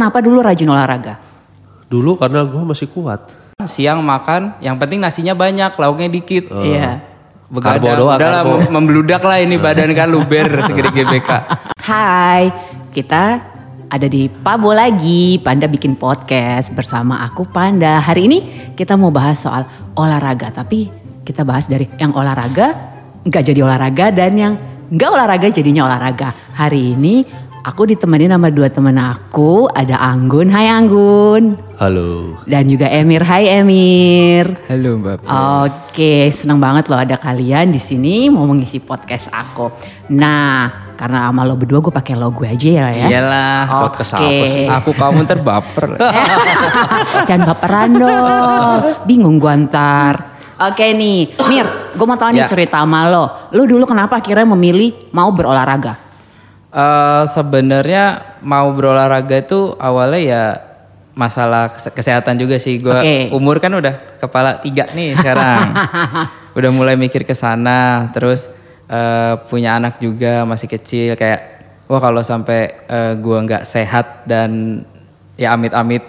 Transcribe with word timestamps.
kenapa 0.00 0.24
dulu 0.24 0.40
rajin 0.40 0.64
olahraga? 0.64 1.20
Dulu 1.92 2.16
karena 2.16 2.40
gue 2.48 2.62
masih 2.64 2.88
kuat. 2.88 3.20
Siang 3.68 4.00
makan, 4.00 4.56
yang 4.64 4.80
penting 4.80 4.96
nasinya 4.96 5.36
banyak, 5.36 5.76
lauknya 5.76 6.08
dikit. 6.08 6.48
Iya. 6.48 7.04
Begadang, 7.52 7.84
Karbo 7.84 8.08
doang, 8.08 8.16
udahlah 8.16 8.42
karbo. 8.48 8.56
membludak 8.72 9.20
lah 9.20 9.44
ini 9.44 9.60
badan 9.60 9.92
kan 9.92 10.08
luber 10.08 10.48
segede 10.64 10.88
GBK. 10.88 11.30
Hai, 11.84 12.48
kita 12.96 13.44
ada 13.92 14.06
di 14.08 14.32
Pabo 14.32 14.72
lagi. 14.72 15.36
Panda 15.44 15.68
bikin 15.68 16.00
podcast 16.00 16.72
bersama 16.72 17.20
aku 17.20 17.44
Panda. 17.44 18.00
Hari 18.00 18.24
ini 18.24 18.38
kita 18.72 18.96
mau 18.96 19.12
bahas 19.12 19.44
soal 19.44 19.68
olahraga, 20.00 20.48
tapi 20.48 20.88
kita 21.28 21.44
bahas 21.44 21.68
dari 21.68 21.84
yang 22.00 22.16
olahraga 22.16 22.72
nggak 23.28 23.42
jadi 23.52 23.60
olahraga 23.68 24.08
dan 24.16 24.32
yang 24.32 24.54
nggak 24.88 25.10
olahraga 25.12 25.52
jadinya 25.52 25.84
olahraga. 25.84 26.32
Hari 26.56 26.96
ini 26.96 27.49
aku 27.60 27.82
ditemenin 27.86 28.32
sama 28.32 28.48
dua 28.48 28.68
temen 28.68 28.96
aku. 28.96 29.68
Ada 29.70 30.00
Anggun, 30.00 30.48
Hai 30.48 30.68
Anggun. 30.68 31.56
Halo. 31.80 32.36
Dan 32.44 32.68
juga 32.68 32.88
Emir, 32.88 33.24
Hai 33.24 33.48
Emir. 33.60 34.52
Halo 34.68 35.00
Mbak. 35.00 35.24
Oke, 35.64 36.28
seneng 36.32 36.60
banget 36.60 36.88
loh 36.88 37.00
ada 37.00 37.16
kalian 37.16 37.72
di 37.72 37.80
sini 37.80 38.28
mau 38.28 38.44
mengisi 38.44 38.80
podcast 38.80 39.32
aku. 39.32 39.72
Nah, 40.12 40.92
karena 40.96 41.32
sama 41.32 41.48
lo 41.48 41.56
berdua 41.56 41.80
gue 41.80 41.92
pakai 41.92 42.14
lo 42.16 42.28
gue 42.32 42.44
aja 42.44 42.68
ya 42.68 42.86
ya. 42.92 43.06
Iyalah, 43.08 43.60
podcast 43.88 44.12
apa 44.20 44.44
sih? 44.46 44.66
aku 44.68 44.90
kamu 44.92 45.20
terbaper. 45.24 45.86
Jangan 47.28 47.44
baperan 47.48 47.90
dong. 47.96 48.78
Bingung 49.08 49.36
gue 49.40 49.54
ntar. 49.68 50.36
Oke 50.60 50.92
nih, 50.92 51.40
Mir, 51.48 51.64
gue 51.96 52.04
mau 52.04 52.20
tahu 52.20 52.36
nih 52.36 52.44
Ya. 52.44 52.48
cerita 52.48 52.84
sama 52.84 53.08
lo. 53.08 53.48
Lo 53.56 53.64
dulu 53.64 53.88
kenapa 53.88 54.20
akhirnya 54.20 54.44
memilih 54.44 55.08
mau 55.08 55.32
berolahraga? 55.32 56.09
Eh, 56.70 57.22
Sebenarnya 57.26 58.04
mau 58.40 58.70
berolahraga 58.70 59.36
itu 59.36 59.74
awalnya 59.76 60.20
ya 60.22 60.44
masalah 61.12 61.74
kese- 61.74 61.90
kesehatan 61.90 62.38
juga 62.38 62.56
sih. 62.56 62.78
Gua 62.78 63.02
Oke. 63.02 63.28
umur 63.30 63.58
kan 63.58 63.74
udah 63.74 64.16
kepala 64.16 64.62
tiga 64.62 64.86
nih 64.90 65.18
sekarang. 65.18 65.74
udah 66.58 66.70
mulai 66.70 66.94
mikir 66.94 67.26
ke 67.26 67.34
sana. 67.34 68.08
Terus 68.14 68.46
eh, 68.86 69.34
punya 69.50 69.74
anak 69.76 69.98
juga 69.98 70.46
masih 70.46 70.70
kecil 70.70 71.18
kayak 71.18 71.58
wah 71.90 71.98
kalau 71.98 72.22
sampai 72.22 72.86
eh, 72.86 73.12
gua 73.18 73.42
nggak 73.42 73.66
sehat 73.66 74.22
dan 74.24 74.82
ya 75.34 75.52
amit-amit 75.52 76.06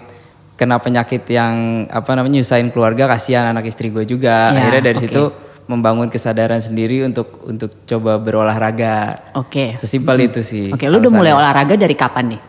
kena 0.54 0.78
penyakit 0.78 1.26
yang 1.26 1.84
apa 1.90 2.14
namanya 2.14 2.38
nyusahin 2.38 2.70
keluarga 2.70 3.10
kasihan 3.10 3.50
anak 3.50 3.66
istri 3.66 3.90
gue 3.90 4.06
juga. 4.06 4.54
Ya, 4.54 4.62
Akhirnya 4.62 4.82
dari 4.84 4.96
oke. 4.96 5.04
situ 5.04 5.24
membangun 5.72 6.12
kesadaran 6.12 6.60
sendiri 6.60 7.00
untuk 7.02 7.40
untuk 7.48 7.72
coba 7.88 8.20
berolahraga. 8.20 9.16
Oke. 9.32 9.72
Sesimpel 9.80 10.28
itu 10.28 10.44
sih. 10.44 10.68
Oke, 10.68 10.84
lo 10.86 11.00
udah 11.00 11.12
mulai 11.12 11.32
olahraga 11.32 11.72
dari 11.74 11.96
kapan 11.96 12.36
nih? 12.36 12.40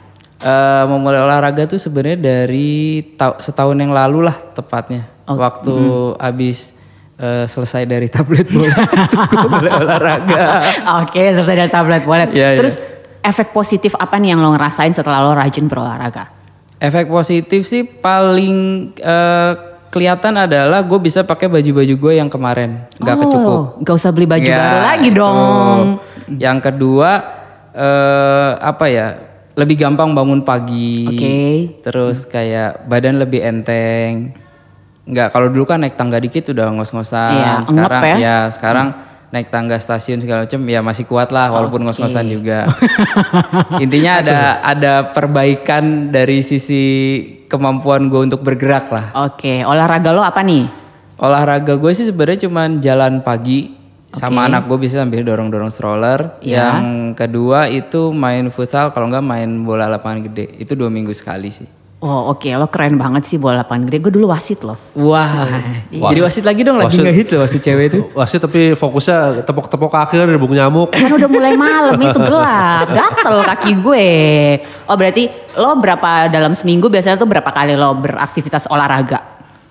Eh, 0.43 0.83
memulai 0.91 1.23
olahraga 1.23 1.63
tuh 1.63 1.79
sebenarnya 1.79 2.19
dari 2.19 2.99
tau- 3.15 3.39
setahun 3.39 3.79
yang 3.79 3.95
lalu 3.95 4.27
lah 4.27 4.35
tepatnya. 4.51 5.07
Oh, 5.23 5.39
Waktu 5.39 5.75
abis 6.19 6.75
eh, 7.15 7.47
selesai 7.55 7.87
dari 7.87 8.11
tablet 8.11 8.51
bola 8.51 8.75
mulai 9.47 9.71
olahraga. 9.71 10.43
Oke, 11.07 11.31
selesai 11.31 11.55
dari 11.55 11.71
tablet 11.71 12.03
boleh. 12.03 12.27
Iya, 12.35 12.53
iya. 12.53 12.59
Terus 12.59 12.75
efek 13.23 13.55
positif 13.55 13.95
apa 13.95 14.19
nih 14.19 14.35
yang 14.35 14.43
lo 14.43 14.51
ngerasain 14.51 14.91
setelah 14.91 15.23
lo 15.23 15.31
rajin 15.31 15.71
berolahraga? 15.71 16.27
Efek 16.83 17.07
positif 17.07 17.63
sih 17.63 17.87
paling 17.87 18.91
eh, 18.99 19.72
kelihatan 19.93 20.33
adalah 20.35 20.81
gue 20.81 20.97
bisa 20.97 21.21
pakai 21.21 21.45
baju-baju 21.45 21.93
gue 21.93 22.13
yang 22.17 22.25
kemarin 22.25 22.89
nggak 22.97 23.17
kecukup. 23.21 23.53
Oh, 23.53 23.63
Gak 23.85 23.95
usah 24.01 24.09
beli 24.09 24.25
baju 24.25 24.41
Ya, 24.41 24.57
baru 24.57 24.79
lagi 24.81 25.09
itu. 25.13 25.19
dong. 25.21 25.85
Yang 26.33 26.57
kedua 26.65 27.09
eh, 27.71 28.51
apa 28.57 28.85
ya? 28.89 29.07
Lebih 29.53 29.77
gampang 29.77 30.17
bangun 30.17 30.41
pagi. 30.41 31.05
Oke. 31.05 31.37
Terus 31.85 32.25
kayak 32.25 32.89
badan 32.89 33.21
lebih 33.21 33.45
enteng. 33.45 34.33
Nggak 35.05 35.29
kalau 35.29 35.53
dulu 35.53 35.69
kan 35.69 35.77
naik 35.77 35.93
tangga 35.93 36.17
dikit 36.17 36.49
udah 36.49 36.73
ngos-ngosan. 36.73 37.29
Iya, 37.37 37.53
sekarang 37.61 38.03
ya. 38.17 38.37
sekarang 38.49 38.87
naik 39.33 39.49
tangga 39.49 39.81
stasiun 39.81 40.21
segala 40.21 40.45
macam 40.45 40.61
ya 40.69 40.85
masih 40.85 41.09
kuat 41.09 41.33
lah 41.33 41.49
walaupun 41.49 41.81
Oke. 41.81 41.85
ngos-ngosan 41.89 42.29
juga. 42.29 42.69
Intinya 43.83 44.21
ada 44.21 44.39
ada 44.61 44.93
perbaikan 45.09 46.13
dari 46.13 46.45
sisi 46.45 46.83
kemampuan 47.49 48.13
gue 48.13 48.29
untuk 48.29 48.45
bergerak 48.45 48.93
lah. 48.93 49.09
Oke, 49.25 49.65
olahraga 49.65 50.13
lo 50.13 50.21
apa 50.21 50.45
nih? 50.45 50.69
Olahraga 51.17 51.73
gue 51.81 51.91
sih 51.97 52.05
sebenarnya 52.05 52.45
cuman 52.45 52.77
jalan 52.77 53.25
pagi 53.25 53.73
sama 54.13 54.45
Oke. 54.45 54.47
anak 54.53 54.61
gue 54.69 54.77
bisa 54.85 55.01
sambil 55.01 55.25
dorong-dorong 55.25 55.73
stroller. 55.73 56.37
Ya. 56.45 56.77
Yang 56.77 57.17
kedua 57.17 57.73
itu 57.73 58.13
main 58.13 58.53
futsal 58.53 58.93
kalau 58.93 59.09
nggak 59.09 59.25
main 59.25 59.49
bola 59.65 59.89
lapangan 59.89 60.29
gede. 60.29 60.61
Itu 60.61 60.77
dua 60.77 60.93
minggu 60.93 61.09
sekali 61.09 61.49
sih. 61.49 61.65
Oh 62.03 62.35
oke, 62.35 62.51
lo 62.51 62.67
keren 62.67 62.99
banget 62.99 63.23
sih 63.23 63.39
bola 63.39 63.63
lapangan 63.63 63.87
gede. 63.87 64.03
Gue 64.03 64.11
dulu 64.11 64.27
wasit 64.27 64.59
loh. 64.59 64.75
Wah, 64.91 65.47
jadi 65.87 66.19
wasit 66.19 66.43
lagi 66.43 66.59
dong 66.59 66.75
lagi 66.75 66.99
ngehits 66.99 67.31
loh 67.31 67.47
wasit 67.47 67.63
cewek 67.63 67.85
itu. 67.87 67.99
Wasit 68.11 68.43
tapi 68.43 68.75
fokusnya 68.75 69.47
tepok-tepok 69.47 69.87
kaki 69.87 70.19
ada 70.19 70.35
bung 70.35 70.51
nyamuk. 70.51 70.91
Kan 70.91 71.07
udah 71.07 71.31
mulai 71.31 71.55
malam 71.55 71.95
itu 71.95 72.19
gelap, 72.19 72.91
gatel 72.91 73.47
kaki 73.47 73.71
gue. 73.79 74.07
Oh 74.83 74.99
berarti 74.99 75.31
lo 75.55 75.79
berapa 75.79 76.27
dalam 76.27 76.51
seminggu 76.51 76.91
biasanya 76.91 77.15
tuh 77.15 77.23
berapa 77.23 77.47
kali 77.47 77.71
lo 77.71 77.95
beraktivitas 77.95 78.67
olahraga? 78.67 79.23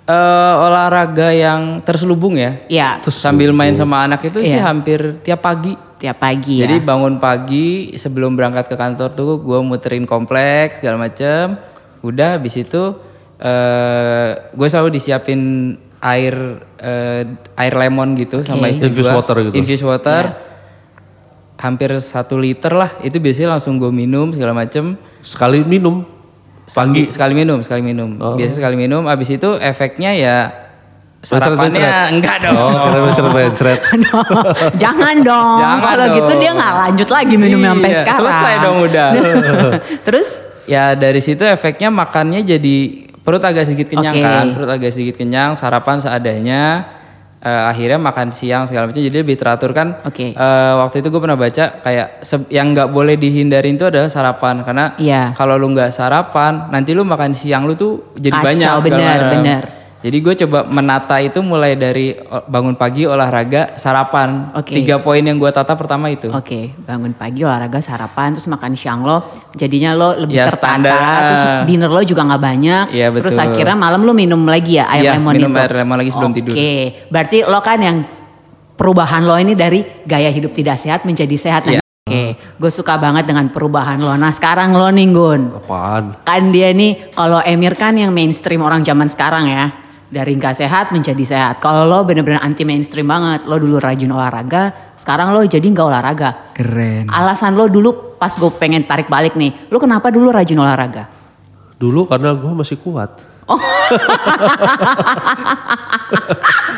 Eh, 0.02 0.54
olahraga 0.56 1.30
yang 1.30 1.84
terselubung 1.84 2.34
ya. 2.34 2.64
Iya, 2.66 2.88
Sambil 3.06 3.52
main 3.52 3.76
sama 3.76 4.02
anak 4.02 4.24
itu 4.24 4.40
sih 4.40 4.56
Iya. 4.56 4.66
hampir 4.66 5.20
tiap 5.20 5.44
pagi. 5.44 5.76
tiap 6.02 6.18
pagi 6.18 6.58
Jadi 6.58 6.80
ya. 6.80 6.82
bangun 6.82 7.22
pagi 7.22 7.94
sebelum 7.94 8.34
berangkat 8.34 8.66
ke 8.66 8.74
kantor 8.74 9.14
tuh 9.14 9.38
gue 9.38 9.58
muterin 9.62 10.02
kompleks 10.02 10.82
segala 10.82 10.98
macem. 10.98 11.54
Udah 12.02 12.36
habis 12.36 12.54
itu 12.56 12.82
eh 13.38 14.30
gue 14.50 14.68
selalu 14.68 14.90
disiapin 14.92 15.40
air 15.98 16.34
eh, 16.76 17.22
air 17.56 17.74
lemon 17.74 18.14
gitu 18.14 18.42
sama 18.42 18.66
Oke. 18.66 18.74
istri 18.74 18.90
Infused 18.90 19.08
gua. 19.08 19.18
water 19.22 19.36
gitu. 19.40 19.54
Infused 19.54 19.86
water. 19.86 20.24
Hampir 21.56 21.94
satu 21.98 22.34
liter 22.36 22.74
lah. 22.74 22.90
Itu 23.00 23.22
biasanya 23.22 23.54
langsung 23.54 23.78
gue 23.78 23.88
minum 23.88 24.34
segala 24.34 24.50
macem. 24.52 24.98
Sekali 25.22 25.62
minum. 25.62 26.02
Pagi 26.62 27.10
sekali 27.10 27.34
minum, 27.34 27.58
sekali 27.60 27.82
minum. 27.82 28.18
Oh. 28.18 28.34
Biasa 28.34 28.58
sekali 28.58 28.74
minum. 28.74 29.06
Abis 29.06 29.30
itu 29.30 29.58
efeknya 29.58 30.10
ya 30.10 30.36
sarapannya 31.22 32.18
enggak 32.18 32.42
dong. 32.42 32.58
Oh, 32.58 32.70
kira 32.82 32.98
mencret-mencret. 33.00 33.78
Jangan 34.74 35.14
dong. 35.22 35.58
Jangan 35.60 35.78
Kalau 35.84 36.06
dong. 36.06 36.16
gitu 36.18 36.32
dia 36.38 36.50
nggak 36.52 36.72
lanjut 36.82 37.08
lagi 37.08 37.34
minumnya 37.38 37.70
sampai 37.74 37.90
Iya, 37.90 37.98
sekarang. 38.02 38.18
selesai 38.18 38.54
dong 38.58 38.76
udah. 38.82 39.08
Terus 40.06 40.28
Ya 40.64 40.94
dari 40.94 41.18
situ 41.18 41.42
efeknya 41.42 41.90
makannya 41.90 42.40
jadi 42.40 42.76
perut 43.18 43.42
agak 43.42 43.66
sedikit 43.66 43.94
kenyang 43.94 44.14
Oke. 44.14 44.24
kan, 44.24 44.44
perut 44.50 44.70
agak 44.70 44.90
sedikit 44.90 45.14
kenyang, 45.16 45.54
sarapan 45.54 45.98
seadanya, 45.98 46.86
eh, 47.38 47.62
akhirnya 47.66 47.98
makan 47.98 48.30
siang 48.30 48.66
segala 48.66 48.86
macam 48.86 48.98
jadi 48.98 49.22
lebih 49.22 49.34
teratur 49.34 49.70
kan. 49.70 50.02
Oke. 50.02 50.34
Eh, 50.34 50.72
waktu 50.78 51.02
itu 51.02 51.10
gue 51.10 51.20
pernah 51.20 51.34
baca 51.34 51.64
kayak 51.78 52.08
yang 52.48 52.70
nggak 52.70 52.88
boleh 52.90 53.14
dihindarin 53.14 53.74
itu 53.74 53.86
adalah 53.86 54.06
sarapan 54.06 54.62
karena 54.62 54.94
Iya. 54.98 55.34
kalau 55.34 55.54
lu 55.54 55.70
nggak 55.70 55.90
sarapan 55.90 56.70
nanti 56.70 56.94
lu 56.94 57.02
makan 57.02 57.30
siang 57.30 57.66
lu 57.66 57.74
tuh 57.74 58.14
jadi 58.14 58.34
Kacau, 58.34 58.46
banyak 58.46 58.70
segala 58.78 58.98
bener, 59.02 59.18
macam. 59.18 59.30
bener. 59.38 59.62
Jadi 60.02 60.18
gue 60.18 60.34
coba 60.34 60.66
menata 60.66 61.16
itu 61.16 61.38
mulai 61.40 61.78
dari 61.78 62.10
bangun 62.44 62.74
pagi 62.74 63.06
olahraga 63.06 63.78
sarapan. 63.78 64.50
Oke. 64.50 64.74
Tiga 64.74 64.98
poin 64.98 65.22
yang 65.22 65.38
gue 65.38 65.46
tata 65.48 65.78
pertama 65.78 66.10
itu. 66.10 66.26
Oke, 66.28 66.74
bangun 66.82 67.14
pagi 67.14 67.46
olahraga, 67.46 67.78
sarapan, 67.78 68.34
terus 68.34 68.50
makan 68.50 68.74
siang 68.74 69.06
lo, 69.06 69.22
jadinya 69.54 69.94
lo 69.94 70.18
lebih 70.18 70.34
Ya, 70.34 70.50
tertata, 70.50 70.58
standar. 70.82 71.18
terus 71.22 71.42
dinner 71.70 71.86
lo 71.86 72.02
juga 72.02 72.26
nggak 72.26 72.42
banyak, 72.42 72.84
Iya, 72.90 73.14
terus 73.14 73.38
betul. 73.38 73.46
akhirnya 73.46 73.76
malam 73.78 74.02
lo 74.02 74.10
minum 74.10 74.42
lagi 74.42 74.82
ya 74.82 74.90
air 74.90 75.06
Iya, 75.06 75.12
lemon 75.14 75.34
minum 75.38 75.54
itu. 75.54 75.60
air 75.62 75.72
lemon 75.72 75.96
lagi 75.96 76.10
sebelum 76.10 76.32
tidur. 76.34 76.52
Oke, 76.52 76.74
berarti 77.06 77.38
lo 77.46 77.60
kan 77.62 77.78
yang 77.78 77.96
perubahan 78.74 79.22
lo 79.22 79.38
ini 79.38 79.54
dari 79.54 79.86
gaya 80.02 80.28
hidup 80.28 80.50
tidak 80.50 80.76
sehat 80.76 81.06
menjadi 81.06 81.36
sehat. 81.38 81.62
Iya. 81.68 81.78
Oke, 82.02 82.34
gue 82.34 82.70
suka 82.74 82.98
banget 82.98 83.24
dengan 83.24 83.46
perubahan 83.48 83.96
lo. 83.96 84.10
Nah 84.12 84.34
sekarang 84.34 84.74
lo 84.74 84.90
nih 84.90 85.06
Gun, 85.08 85.42
Apaan? 85.54 86.18
kan 86.26 86.42
dia 86.50 86.74
nih 86.74 87.14
kalau 87.14 87.38
Emir 87.38 87.72
kan 87.72 87.94
yang 87.94 88.10
mainstream 88.10 88.60
orang 88.60 88.82
zaman 88.82 89.06
sekarang 89.06 89.46
ya 89.46 89.70
dari 90.12 90.36
nggak 90.36 90.60
sehat 90.60 90.92
menjadi 90.92 91.24
sehat 91.24 91.56
kalau 91.64 91.88
lo 91.88 92.04
bener-bener 92.04 92.36
anti 92.44 92.68
mainstream 92.68 93.08
banget 93.08 93.48
lo 93.48 93.56
dulu 93.56 93.80
rajin 93.80 94.12
olahraga 94.12 94.92
sekarang 94.92 95.32
lo 95.32 95.40
jadi 95.40 95.64
nggak 95.64 95.86
olahraga 95.88 96.52
Keren. 96.52 97.08
alasan 97.08 97.56
lo 97.56 97.72
dulu 97.72 98.20
pas 98.20 98.36
gue 98.36 98.52
pengen 98.60 98.84
tarik 98.84 99.08
balik 99.08 99.40
nih 99.40 99.72
lo 99.72 99.80
kenapa 99.80 100.12
dulu 100.12 100.28
rajin 100.28 100.60
olahraga 100.60 101.22
Dulu 101.82 102.06
karena 102.06 102.30
gue 102.30 102.52
masih 102.54 102.78
kuat. 102.78 103.10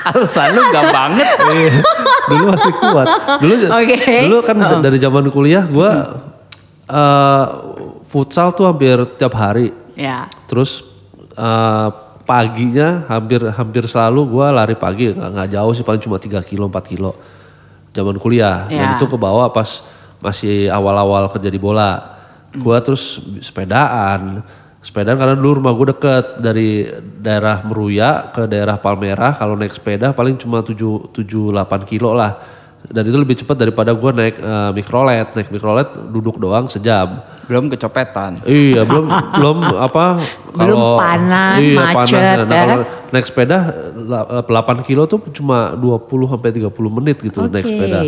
Alasan 0.08 0.48
lu 0.56 0.64
gak 0.72 0.86
banget. 0.88 1.28
Iya, 1.52 1.84
dulu 2.24 2.44
masih 2.56 2.72
kuat. 2.72 3.06
Dulu 3.36 3.54
Oke. 3.68 4.00
dulu 4.24 4.36
kan 4.40 4.56
dari 4.80 4.96
zaman 4.96 5.28
kuliah 5.28 5.68
gue 5.68 5.90
eh, 6.88 7.44
futsal 8.08 8.56
tuh 8.56 8.64
hampir 8.64 8.96
tiap 9.20 9.36
hari. 9.36 9.76
ya 9.92 10.24
Terus 10.48 10.80
eh, 11.36 11.88
paginya 12.24 13.04
hampir 13.08 13.40
hampir 13.52 13.84
selalu 13.84 14.20
gue 14.28 14.46
lari 14.48 14.76
pagi. 14.76 15.12
Nggak 15.12 15.30
nggak 15.30 15.48
jauh 15.52 15.72
sih 15.72 15.84
paling 15.84 16.02
cuma 16.02 16.16
3 16.16 16.40
kilo 16.44 16.66
4 16.68 16.90
kilo 16.90 17.12
zaman 17.94 18.16
kuliah. 18.18 18.66
Dan 18.66 18.92
Ya. 18.92 18.96
itu 18.98 19.06
ke 19.06 19.16
bawah 19.16 19.48
pas 19.52 19.84
masih 20.18 20.72
awal-awal 20.72 21.28
kerja 21.30 21.52
di 21.52 21.60
bola. 21.60 22.16
Gue 22.50 22.76
terus 22.82 23.20
sepedaan. 23.44 24.42
Sepedaan 24.84 25.16
karena 25.16 25.32
dulu 25.32 25.64
rumah 25.64 25.72
gue 25.72 25.96
deket 25.96 26.44
dari 26.44 26.84
daerah 27.16 27.64
Meruya 27.64 28.28
ke 28.32 28.44
daerah 28.44 28.76
Palmerah. 28.76 29.36
Kalau 29.40 29.56
naik 29.56 29.72
sepeda 29.72 30.12
paling 30.12 30.36
cuma 30.36 30.60
7 30.60 31.08
7 31.12 31.52
8 31.56 31.88
kilo 31.88 32.12
lah. 32.12 32.36
Dan 32.84 33.08
itu 33.08 33.16
lebih 33.16 33.32
cepat 33.40 33.56
daripada 33.56 33.96
gue 33.96 34.10
naik 34.12 34.36
eh, 34.36 34.70
mikrolet. 34.76 35.32
Naik 35.32 35.48
mikrolet 35.48 35.88
duduk 36.12 36.36
doang 36.36 36.68
sejam. 36.68 37.24
Belum 37.48 37.72
kecopetan. 37.72 38.44
Iya, 38.44 38.84
belum 38.84 39.08
belum 39.40 39.58
apa 39.76 40.20
Belum 40.54 41.00
panas, 41.00 41.60
iya, 41.60 41.80
macet, 41.92 42.14
Nah, 42.14 42.46
ya 42.46 42.64
kalau 42.68 42.84
naik 43.10 43.26
sepeda 43.26 43.58
la- 44.06 44.44
8 44.46 44.86
kilo 44.86 45.08
tuh 45.08 45.18
cuma 45.34 45.74
20 45.74 46.30
sampai 46.30 46.50
30 46.54 46.96
menit 47.00 47.16
gitu 47.20 47.48
naik 47.48 47.64
Oke. 47.64 47.72
sepeda. 47.72 48.00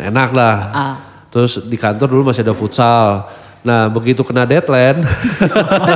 Enak 0.00 0.30
lah. 0.36 0.56
Ah. 0.70 0.94
Terus 1.34 1.66
di 1.66 1.74
kantor 1.74 2.06
dulu 2.06 2.30
masih 2.30 2.46
ada 2.46 2.54
futsal. 2.54 3.26
Nah, 3.64 3.88
begitu 3.88 4.20
kena 4.20 4.44
deadline, 4.44 5.00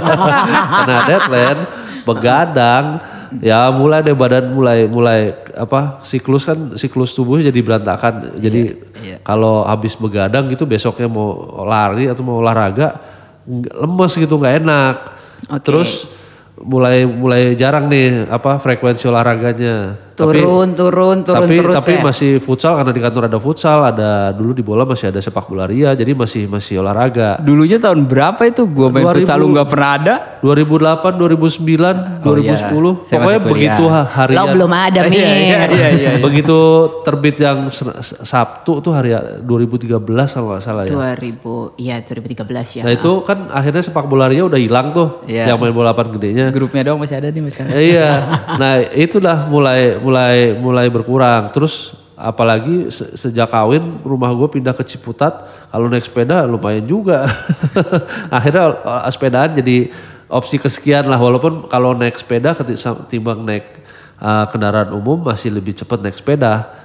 kena 0.83 0.99
deadline, 1.05 1.61
begadang, 2.09 2.97
ya 3.45 3.69
mulai 3.75 4.01
deh 4.01 4.17
badan 4.17 4.51
mulai 4.53 4.89
mulai 4.89 5.35
apa 5.55 6.01
siklus 6.07 6.49
kan 6.49 6.75
siklus 6.81 7.13
tubuhnya 7.13 7.53
jadi 7.53 7.61
berantakan. 7.61 8.41
Jadi 8.41 8.63
iya. 9.05 9.17
kalau 9.21 9.63
habis 9.69 9.95
begadang 9.95 10.49
gitu 10.49 10.65
besoknya 10.65 11.07
mau 11.07 11.63
lari 11.67 12.09
atau 12.09 12.25
mau 12.25 12.41
olahraga 12.41 12.99
lemes 13.49 14.13
gitu 14.17 14.41
nggak 14.41 14.55
enak. 14.65 14.97
Oke. 15.49 15.63
Terus 15.65 15.91
mulai 16.59 17.07
mulai 17.07 17.55
jarang 17.55 17.87
nih 17.87 18.27
apa 18.29 18.57
frekuensi 18.59 19.07
olahraganya. 19.07 20.08
Turun, 20.19 20.75
turun, 20.75 21.17
turun 21.23 21.47
tapi, 21.47 21.55
terus 21.55 21.75
tapi 21.75 21.93
ya. 21.95 22.03
masih 22.03 22.31
futsal 22.39 22.75
karena 22.75 22.91
di 22.91 22.99
kantor 22.99 23.23
ada 23.27 23.39
futsal, 23.39 23.79
ada 23.85 24.11
dulu 24.31 24.51
di 24.51 24.61
bola 24.61 24.83
masih 24.83 25.09
ada 25.09 25.19
sepak 25.19 25.47
bola 25.47 25.65
ria, 25.65 25.95
jadi 25.95 26.11
masih 26.11 26.45
masih 26.45 26.83
olahraga. 26.83 27.39
Dulunya 27.39 27.79
tahun 27.79 28.03
berapa 28.03 28.43
itu 28.43 28.67
gua 28.67 28.91
main 28.91 29.07
2000. 29.07 29.15
futsal 29.23 29.37
lu 29.39 29.49
nggak 29.53 29.69
pernah 29.69 29.91
ada? 29.95 30.15
2008, 30.39 31.15
2009, 31.15 32.25
Oh 32.25 32.35
iya, 32.35 32.55
2010, 32.59 33.07
saya 33.07 33.19
pokoknya 33.19 33.41
begitu 33.43 33.85
ha- 33.87 34.09
harian. 34.09 34.39
Lo 34.39 34.45
belum 34.51 34.73
ada, 34.73 35.01
Mir. 35.05 35.15
Iya, 35.15 35.31
iya, 35.31 35.61
iya, 35.69 35.89
iya. 35.91 36.11
Begitu 36.19 36.59
terbit 37.03 37.37
yang 37.39 37.71
Sabtu 38.03 38.79
tuh 38.81 38.93
hari 38.93 39.15
2013 39.43 39.99
kalau 40.29 40.47
nggak 40.51 40.63
salah 40.63 40.83
ya. 40.85 40.93
2000, 40.95 41.75
iya 41.77 41.97
2013 42.01 42.79
ya. 42.79 42.83
Nah 42.83 42.93
itu 42.93 43.13
kan 43.23 43.51
akhirnya 43.51 43.83
sepak 43.83 44.07
bola 44.07 44.27
ria 44.27 44.43
udah 44.43 44.59
hilang 44.59 44.91
tuh, 44.91 45.23
Iya. 45.25 45.51
yang 45.51 45.59
main 45.59 45.71
bola 45.71 45.91
lapangan 45.91 46.15
gedenya. 46.15 46.47
Grupnya 46.51 46.83
doang 46.85 46.99
masih 46.99 47.17
ada 47.17 47.29
nih 47.29 47.41
mas 47.41 47.53
sekarang. 47.55 47.73
Iya. 47.73 48.11
Nah, 48.59 48.75
itulah 48.91 49.47
mulai 49.47 49.95
mulai 50.09 50.57
mulai 50.57 50.89
berkurang. 50.89 51.53
Terus 51.53 51.93
apalagi 52.17 52.89
se- 52.89 53.13
sejak 53.15 53.53
kawin 53.53 54.01
rumah 54.01 54.33
gue 54.33 54.49
pindah 54.49 54.73
ke 54.73 54.83
Ciputat, 54.89 55.45
kalau 55.69 55.93
naik 55.93 56.09
sepeda 56.09 56.49
lumayan 56.49 56.89
juga. 56.89 57.29
Akhirnya 58.37 58.73
eh, 58.81 59.11
sepedaan 59.13 59.53
jadi 59.53 59.93
opsi 60.33 60.57
kesekian 60.57 61.05
lah 61.09 61.21
walaupun 61.21 61.69
kalau 61.69 61.93
naik 61.93 62.17
sepeda 62.17 62.57
ketimbang 62.57 63.45
naik 63.45 63.85
eh, 64.17 64.45
kendaraan 64.49 64.97
umum 64.97 65.29
masih 65.29 65.53
lebih 65.53 65.77
cepat 65.77 66.01
naik 66.01 66.17
sepeda. 66.17 66.78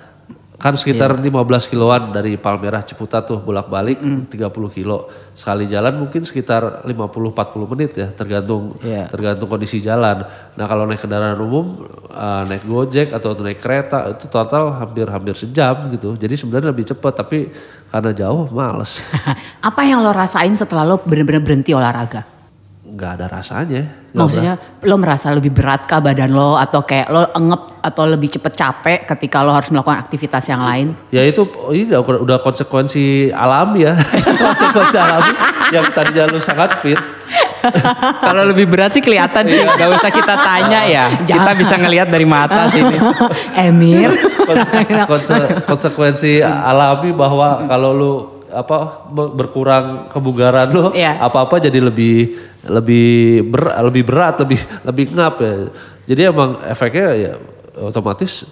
Kan 0.54 0.80
sekitar 0.80 1.12
15 1.12 1.30
kiloan 1.68 2.16
dari 2.16 2.40
Palmerah 2.40 2.82
Ciputat 2.82 3.28
tuh 3.28 3.38
bolak-balik 3.38 4.00
30 4.00 4.32
kilo. 4.72 5.12
Sekali 5.34 5.68
jalan 5.68 6.08
mungkin 6.08 6.24
sekitar 6.24 6.88
50-40 6.88 7.72
menit 7.76 7.92
ya 7.98 8.08
tergantung 8.10 8.72
Iya. 8.80 9.12
tergantung 9.12 9.52
kondisi 9.52 9.84
jalan. 9.84 10.24
Nah 10.56 10.66
kalau 10.66 10.88
naik 10.88 11.04
kendaraan 11.04 11.36
umum, 11.38 11.84
uh, 12.08 12.48
naik 12.48 12.64
gojek 12.64 13.12
atau 13.12 13.36
naik 13.36 13.60
kereta 13.60 14.08
itu 14.10 14.32
total 14.32 14.72
hampir-hampir 14.80 15.36
sejam 15.36 15.92
gitu. 15.92 16.16
Jadi 16.16 16.34
sebenarnya 16.40 16.72
lebih 16.72 16.88
cepat 16.88 17.14
tapi 17.14 17.52
karena 17.92 18.16
jauh 18.16 18.48
males. 18.50 19.04
Apa 19.62 19.84
yang 19.84 20.00
lo 20.00 20.10
rasain 20.10 20.56
setelah 20.56 20.88
lo 20.88 20.98
bener-bener 21.04 21.44
berhenti 21.44 21.76
olahraga? 21.76 22.33
Nggak 22.94 23.12
ada 23.18 23.26
rasanya. 23.26 23.84
Maksudnya 24.14 24.54
lo 24.86 25.02
merasa 25.02 25.34
lebih 25.34 25.50
berat 25.50 25.90
kah 25.90 25.98
badan 25.98 26.30
lo 26.30 26.54
atau 26.54 26.86
kayak 26.86 27.10
lo 27.10 27.26
engep 27.34 27.82
atau 27.82 28.04
lebih 28.06 28.30
cepet 28.30 28.54
capek 28.54 29.00
ketika 29.10 29.42
lo 29.42 29.50
harus 29.50 29.74
melakukan 29.74 29.98
aktivitas 29.98 30.46
yang 30.46 30.62
lain? 30.62 30.94
Ya 31.10 31.26
itu 31.26 31.42
ini 31.74 31.90
udah, 31.90 32.22
udah 32.22 32.38
konsekuensi 32.38 33.34
alami 33.34 33.90
ya. 33.90 33.98
konsekuensi 34.46 34.98
alami 35.02 35.34
yang 35.74 35.90
tadinya 35.90 36.30
lu 36.30 36.38
sangat 36.38 36.78
fit. 36.86 37.02
Kalau 38.30 38.44
lebih 38.46 38.70
berat 38.70 38.94
sih 38.94 39.02
kelihatan 39.02 39.48
sih, 39.48 39.58
nggak 39.58 39.90
usah 39.98 40.12
kita 40.14 40.36
tanya 40.36 40.84
ya. 40.86 41.06
Kita 41.34 41.52
bisa 41.56 41.80
ngelihat 41.80 42.12
dari 42.12 42.28
mata 42.28 42.70
sini. 42.70 43.00
Emir. 43.58 44.14
Konse- 44.44 45.08
konse- 45.08 45.50
konsekuensi 45.66 46.44
alami 46.44 47.16
bahwa 47.16 47.64
kalau 47.66 47.90
lu 47.96 48.14
apa 48.54 49.10
berkurang 49.12 50.08
kebugaran 50.08 50.70
lu 50.70 50.94
Iya. 50.94 51.18
apa-apa 51.18 51.58
jadi 51.58 51.82
lebih 51.82 52.38
lebih 52.70 53.44
ber, 53.50 53.74
lebih 53.90 54.04
berat 54.06 54.40
lebih 54.46 54.62
lebih 54.86 55.06
ngap 55.12 55.36
ya. 55.42 55.54
Jadi 56.08 56.22
emang 56.30 56.62
efeknya 56.64 57.08
ya 57.18 57.34
otomatis 57.82 58.46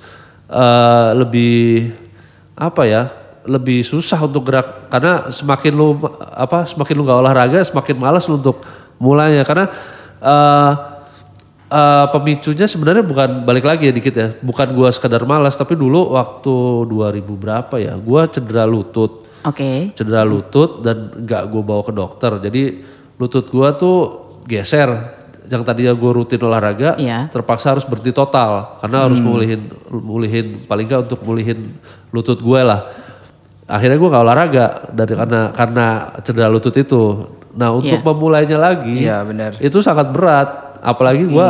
eh, 0.50 1.10
lebih 1.16 1.94
apa 2.58 2.84
ya 2.84 3.04
lebih 3.48 3.86
susah 3.86 4.20
untuk 4.22 4.50
gerak. 4.50 4.90
Karena 4.90 5.30
semakin 5.32 5.74
lu 5.74 5.96
apa 6.20 6.66
semakin 6.68 6.94
lu 6.98 7.04
nggak 7.08 7.20
olahraga 7.22 7.60
semakin 7.64 7.96
malas 7.96 8.26
lu 8.28 8.42
untuk 8.42 8.60
mulainya. 9.00 9.46
Karena 9.48 9.66
eh, 10.20 10.72
eh, 11.72 12.06
pemicunya 12.12 12.68
sebenarnya 12.68 13.04
bukan 13.04 13.30
balik 13.48 13.64
lagi 13.64 13.88
ya 13.88 13.94
dikit 13.96 14.16
ya 14.16 14.28
bukan 14.44 14.68
gua 14.76 14.92
sekedar 14.92 15.24
malas 15.24 15.56
tapi 15.56 15.80
dulu 15.80 16.14
waktu 16.20 16.86
2000 16.90 17.32
berapa 17.40 17.76
ya 17.80 17.96
gua 17.96 18.28
cedera 18.28 18.68
lutut 18.68 19.24
Oke. 19.44 19.92
cedera 19.94 20.22
lutut 20.22 20.82
dan 20.82 21.12
nggak 21.18 21.44
gue 21.48 21.62
bawa 21.62 21.82
ke 21.82 21.92
dokter. 21.92 22.32
Jadi 22.40 22.62
lutut 23.18 23.46
gue 23.46 23.68
tuh 23.76 23.98
geser. 24.46 25.20
Yang 25.52 25.68
tadinya 25.68 25.92
gue 25.92 26.12
rutin 26.16 26.40
olahraga, 26.40 26.96
Iya. 26.96 27.28
terpaksa 27.28 27.76
harus 27.76 27.84
berhenti 27.84 28.16
total 28.16 28.80
karena 28.80 29.04
harus 29.04 29.20
mulihin, 29.20 29.68
mulihin 29.92 30.64
paling 30.64 30.88
nggak 30.88 31.12
untuk 31.12 31.28
mulihin 31.28 31.76
lutut 32.10 32.40
gue 32.40 32.62
lah. 32.64 32.88
Akhirnya 33.68 34.00
gue 34.00 34.10
nggak 34.10 34.24
olahraga 34.24 34.66
dari 34.96 35.12
karena 35.12 35.52
karena 35.52 35.86
cedera 36.24 36.48
lutut 36.48 36.72
itu. 36.72 37.28
Nah 37.52 37.76
untuk 37.76 38.00
Iya. 38.00 38.08
memulainya 38.08 38.56
lagi, 38.56 39.04
Iya, 39.04 39.28
benar. 39.28 39.60
itu 39.60 39.84
sangat 39.84 40.08
berat. 40.16 40.80
Apalagi 40.80 41.28
gue 41.28 41.50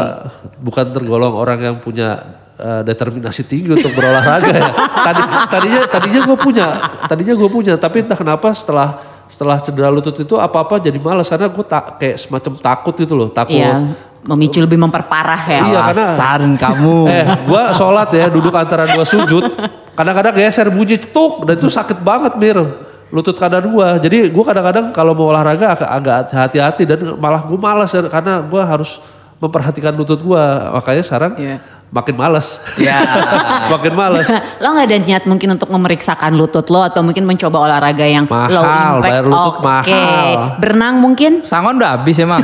bukan 0.60 0.86
tergolong 0.90 1.38
orang 1.38 1.62
yang 1.62 1.76
punya 1.78 2.41
eh, 2.62 2.82
determinasi 2.86 3.42
tinggi 3.44 3.74
untuk 3.74 3.92
berolahraga 3.92 4.54
ya. 4.54 4.70
Tadi 5.02 5.22
tadinya 5.50 5.82
tadinya 5.86 6.20
gue 6.24 6.38
punya, 6.38 6.68
tadinya 7.06 7.34
gue 7.34 7.50
punya, 7.50 7.74
tapi 7.76 8.06
entah 8.06 8.16
kenapa 8.16 8.54
setelah 8.54 9.02
setelah 9.26 9.58
cedera 9.58 9.88
lutut 9.88 10.14
itu 10.14 10.36
apa-apa 10.36 10.78
jadi 10.78 10.96
malas 10.96 11.26
karena 11.26 11.48
gue 11.48 11.64
tak 11.64 11.98
kayak 11.98 12.18
semacam 12.18 12.54
takut 12.58 12.94
gitu 12.94 13.16
loh, 13.16 13.28
takut. 13.28 13.56
Iya, 13.56 13.90
memicu 14.22 14.60
lebih 14.60 14.78
memperparah 14.78 15.42
ya. 15.42 15.60
Iya, 15.66 15.80
karena- 15.88 16.10
Alasan 16.14 16.44
kamu. 16.56 16.98
Eh, 17.16 17.26
gue 17.42 17.62
sholat 17.74 18.10
ya 18.12 18.28
duduk 18.28 18.52
antara 18.52 18.86
dua 18.86 19.02
sujud, 19.04 19.50
kadang-kadang 19.92 20.36
geser 20.36 20.68
bunyi 20.68 20.96
cetuk 20.96 21.44
dan 21.44 21.56
itu 21.56 21.68
sakit 21.68 22.00
banget 22.00 22.36
mir 22.36 22.60
lutut 23.08 23.36
kanan 23.36 23.64
gue. 23.66 23.88
Jadi 24.04 24.18
gue 24.30 24.44
kadang-kadang 24.44 24.92
kalau 24.92 25.12
mau 25.12 25.32
olahraga 25.32 25.76
agak, 25.76 25.90
agak 25.90 26.16
hati-hati 26.32 26.84
dan 26.86 27.00
malah 27.16 27.42
gue 27.42 27.56
malas 27.56 27.90
ya, 27.90 28.04
karena 28.06 28.40
gue 28.40 28.62
harus 28.62 29.00
memperhatikan 29.40 29.96
lutut 29.96 30.20
gue. 30.20 30.44
Makanya 30.76 31.04
sekarang 31.04 31.32
Iya. 31.36 31.56
Makin 31.92 32.16
malas, 32.16 32.64
Ya. 32.76 33.04
makin 33.74 33.92
malas. 33.92 34.24
lo 34.58 34.72
nggak 34.72 34.88
ada 34.88 34.98
niat 34.98 35.24
mungkin 35.26 35.52
untuk 35.52 35.68
memeriksakan 35.68 36.34
lutut 36.34 36.64
lo 36.68 36.82
atau 36.82 37.00
mungkin 37.00 37.24
mencoba 37.24 37.58
olahraga 37.62 38.04
yang 38.04 38.26
Mahal, 38.26 38.48
low 38.50 38.64
impact? 38.64 39.04
bayar 39.04 39.24
lutut 39.26 39.54
Oke. 39.54 39.62
mahal. 39.62 40.32
Berenang 40.58 40.96
mungkin? 40.98 41.32
Sangon 41.44 41.76
udah 41.76 41.92
habis 41.94 42.16
emang. 42.18 42.40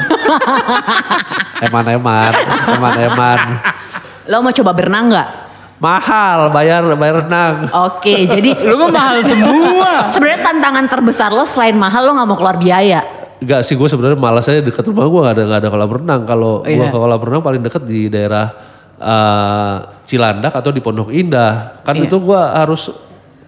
Eman-eman, 1.63 2.31
eman-eman. 2.69 3.39
Lo 4.27 4.43
mau 4.43 4.51
coba 4.51 4.71
berenang 4.71 5.09
nggak? 5.09 5.29
Mahal, 5.77 6.49
bayar 6.49 6.81
bayar 6.93 7.23
renang. 7.23 7.69
Oke, 7.87 8.25
jadi 8.33 8.49
Lu 8.57 8.75
mah 8.77 8.89
mahal 8.89 9.21
semua. 9.21 10.09
sebenarnya 10.09 10.41
tantangan 10.43 10.85
terbesar 10.87 11.29
lo 11.29 11.45
selain 11.45 11.73
mahal 11.73 12.03
lo 12.03 12.11
nggak 12.13 12.27
mau 12.27 12.35
keluar 12.35 12.57
biaya. 12.57 13.01
Enggak 13.37 13.61
sih 13.63 13.77
gue 13.77 13.85
sebenarnya 13.85 14.17
malas 14.17 14.49
aja 14.49 14.59
dekat 14.59 14.81
rumah 14.83 15.05
gue 15.05 15.21
gak 15.21 15.33
ada 15.37 15.43
gak 15.47 15.59
ada 15.61 15.69
kolam 15.69 15.91
renang. 15.93 16.21
Kalau 16.25 16.53
gue 16.59 16.73
Iya. 16.73 16.89
ke 16.89 16.97
kolam 16.97 17.21
renang 17.21 17.41
paling 17.41 17.61
deket 17.61 17.83
di 17.85 18.09
daerah 18.09 18.49
eh, 18.97 19.75
Cilandak 20.03 20.53
atau 20.53 20.71
di 20.71 20.79
Pondok 20.79 21.11
Indah. 21.11 21.83
Kan 21.83 21.97
Iya. 21.97 22.07
itu 22.07 22.17
gue 22.17 22.37
harus 22.39 22.89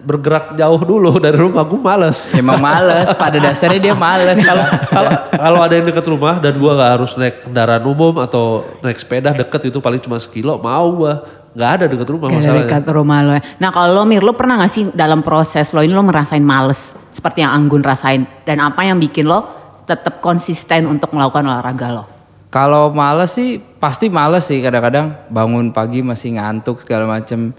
bergerak 0.00 0.56
jauh 0.56 0.80
dulu 0.80 1.20
dari 1.20 1.36
rumah 1.36 1.60
gue 1.60 1.76
males. 1.76 2.32
Emang 2.32 2.56
males, 2.56 3.12
pada 3.12 3.36
dasarnya 3.36 3.80
dia 3.82 3.92
males. 3.92 4.40
Kalau 5.36 5.60
ada 5.60 5.72
yang 5.72 5.84
deket 5.84 6.06
rumah 6.08 6.40
dan 6.40 6.56
gue 6.56 6.72
gak 6.72 6.90
harus 6.96 7.12
naik 7.16 7.44
kendaraan 7.44 7.84
umum 7.84 8.16
atau 8.16 8.64
naik 8.80 8.96
sepeda 8.96 9.36
deket 9.36 9.68
itu 9.68 9.78
paling 9.78 10.00
cuma 10.00 10.16
sekilo 10.16 10.56
mau 10.56 10.88
gue 10.96 11.12
nggak 11.50 11.70
ada 11.76 11.84
deket 11.90 12.06
rumah 12.06 12.30
Gak 12.30 12.36
masalahnya. 12.38 12.62
dekat 12.64 12.84
rumah 12.88 13.18
lo 13.20 13.32
ya. 13.34 13.42
Nah 13.58 13.70
kalau 13.74 13.90
lo 13.92 14.02
Mir, 14.06 14.22
lo 14.22 14.32
pernah 14.32 14.56
gak 14.56 14.70
sih 14.70 14.84
dalam 14.94 15.20
proses 15.20 15.68
lo 15.74 15.82
ini 15.82 15.92
lo 15.92 16.00
merasain 16.00 16.40
males? 16.40 16.96
Seperti 17.10 17.42
yang 17.42 17.52
Anggun 17.52 17.82
rasain. 17.82 18.24
Dan 18.46 18.62
apa 18.62 18.80
yang 18.80 18.96
bikin 18.96 19.28
lo 19.28 19.44
tetap 19.84 20.22
konsisten 20.22 20.86
untuk 20.86 21.10
melakukan 21.12 21.44
olahraga 21.44 21.88
lo? 21.92 22.04
Kalau 22.50 22.90
males 22.90 23.30
sih 23.30 23.62
pasti 23.78 24.10
males 24.10 24.42
sih 24.44 24.58
kadang-kadang 24.58 25.14
bangun 25.30 25.70
pagi 25.70 26.02
masih 26.02 26.34
ngantuk 26.34 26.82
segala 26.82 27.06
macem. 27.06 27.54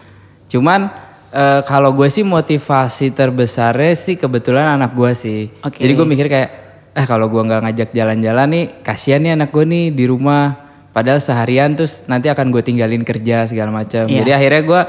Cuman 0.52 0.92
eh, 1.32 1.64
kalau 1.64 1.96
gue 1.96 2.12
sih 2.12 2.28
motivasi 2.28 3.16
terbesarnya 3.16 3.96
sih 3.96 4.20
kebetulan 4.20 4.76
anak 4.76 4.92
gue 4.92 5.12
sih. 5.16 5.48
Oke. 5.64 5.80
Jadi 5.80 5.92
gue 5.96 6.08
mikir 6.08 6.28
kayak 6.28 6.50
eh 6.92 7.08
kalau 7.08 7.32
gua 7.32 7.48
nggak 7.48 7.62
ngajak 7.64 7.90
jalan-jalan 7.96 8.48
nih 8.52 8.66
kasihan 8.84 9.24
nih 9.24 9.40
anak 9.40 9.56
gue 9.56 9.64
nih 9.64 9.96
di 9.96 10.04
rumah 10.12 10.60
padahal 10.92 11.24
seharian 11.24 11.72
terus 11.72 12.04
nanti 12.04 12.28
akan 12.28 12.52
gue 12.52 12.60
tinggalin 12.60 13.08
kerja 13.08 13.48
segala 13.48 13.72
macam 13.72 14.12
Iya. 14.12 14.20
jadi 14.20 14.32
akhirnya 14.36 14.62
gua 14.68 14.82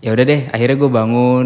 ya 0.00 0.16
udah 0.16 0.24
deh 0.24 0.40
akhirnya 0.48 0.76
gue 0.80 0.88
bangun 0.88 1.44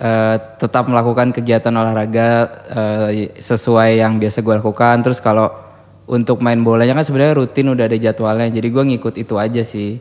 eh, 0.00 0.36
tetap 0.56 0.88
melakukan 0.88 1.36
kegiatan 1.36 1.68
olahraga 1.68 2.28
eh, 2.72 3.36
sesuai 3.36 4.00
yang 4.00 4.16
biasa 4.16 4.40
gue 4.40 4.54
lakukan 4.56 4.96
terus 5.04 5.20
kalau 5.20 5.52
untuk 6.06 6.40
main 6.40 6.58
bolanya 6.58 6.92
kan 6.92 7.02
sebenarnya 7.02 7.36
rutin 7.36 7.68
udah 7.68 7.84
ada 7.84 7.96
jadwalnya 7.96 8.48
jadi 8.48 8.68
gua 8.68 8.84
ngikut 8.84 9.14
itu 9.16 9.34
aja 9.34 9.60
sih 9.60 9.98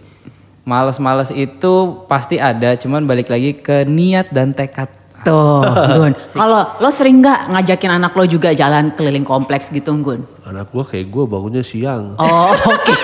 males-males 0.62 1.32
itu 1.32 1.74
pasti 2.06 2.38
ada 2.38 2.76
cuman 2.76 3.04
balik 3.04 3.28
lagi 3.28 3.56
ke 3.56 3.84
niat 3.84 4.30
dan 4.30 4.54
tekad 4.54 4.90
Tuh, 5.20 5.60
Gun. 6.00 6.16
Kalau 6.16 6.80
lo 6.80 6.88
sering 6.88 7.20
nggak 7.20 7.52
ngajakin 7.52 7.92
anak 7.92 8.16
lo 8.16 8.24
juga 8.24 8.56
jalan 8.56 8.96
keliling 8.96 9.28
kompleks 9.28 9.68
gitu, 9.68 9.92
Gun? 10.00 10.24
Anak 10.48 10.72
gue 10.72 10.80
kayak 10.80 11.12
gue 11.12 11.24
bangunnya 11.28 11.60
siang. 11.60 12.16
Oh, 12.16 12.56
oke. 12.72 12.96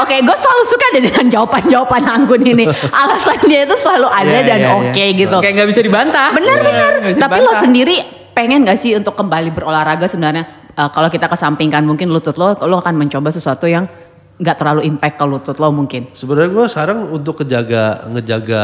Oke, 0.00 0.14
gue 0.24 0.36
selalu 0.40 0.62
suka 0.64 0.86
deh 0.90 1.02
dengan 1.04 1.26
jawaban-jawaban 1.28 2.00
Anggun 2.02 2.48
ini. 2.48 2.64
Alasan 2.88 3.44
dia 3.44 3.68
itu 3.68 3.76
selalu 3.76 4.08
ada 4.08 4.24
Iya, 4.24 4.40
dan 4.42 4.58
iya, 4.58 4.70
oke 4.72 4.96
iya. 4.96 5.18
gitu. 5.20 5.36
kayak 5.36 5.52
nggak 5.54 5.68
bisa 5.68 5.80
dibantah 5.84 6.28
Bener 6.32 6.56
Iya, 6.56 6.64
bener. 6.64 6.92
bisa 7.12 7.20
Tapi 7.20 7.36
lo 7.36 7.42
dibantah. 7.44 7.60
sendiri 7.60 7.96
pengen 8.32 8.64
gak 8.64 8.80
sih 8.80 8.96
untuk 8.96 9.12
kembali 9.12 9.52
berolahraga 9.52 10.08
sebenarnya? 10.08 10.63
Eh, 10.74 10.90
kalau 10.90 11.08
kita 11.08 11.26
kesampingkan 11.30 11.82
mungkin 11.86 12.10
lutut 12.10 12.34
lo, 12.36 12.54
lo 12.54 12.76
akan 12.82 12.94
mencoba 12.98 13.30
sesuatu 13.30 13.64
yang 13.70 13.86
nggak 14.34 14.56
terlalu 14.58 14.82
impact 14.86 15.16
ke 15.16 15.24
lutut 15.24 15.56
lo 15.62 15.70
mungkin. 15.70 16.10
Sebenarnya 16.10 16.50
gue 16.50 16.66
sekarang 16.66 16.98
untuk 17.14 17.42
ngejaga 17.42 18.10
ngejaga 18.10 18.62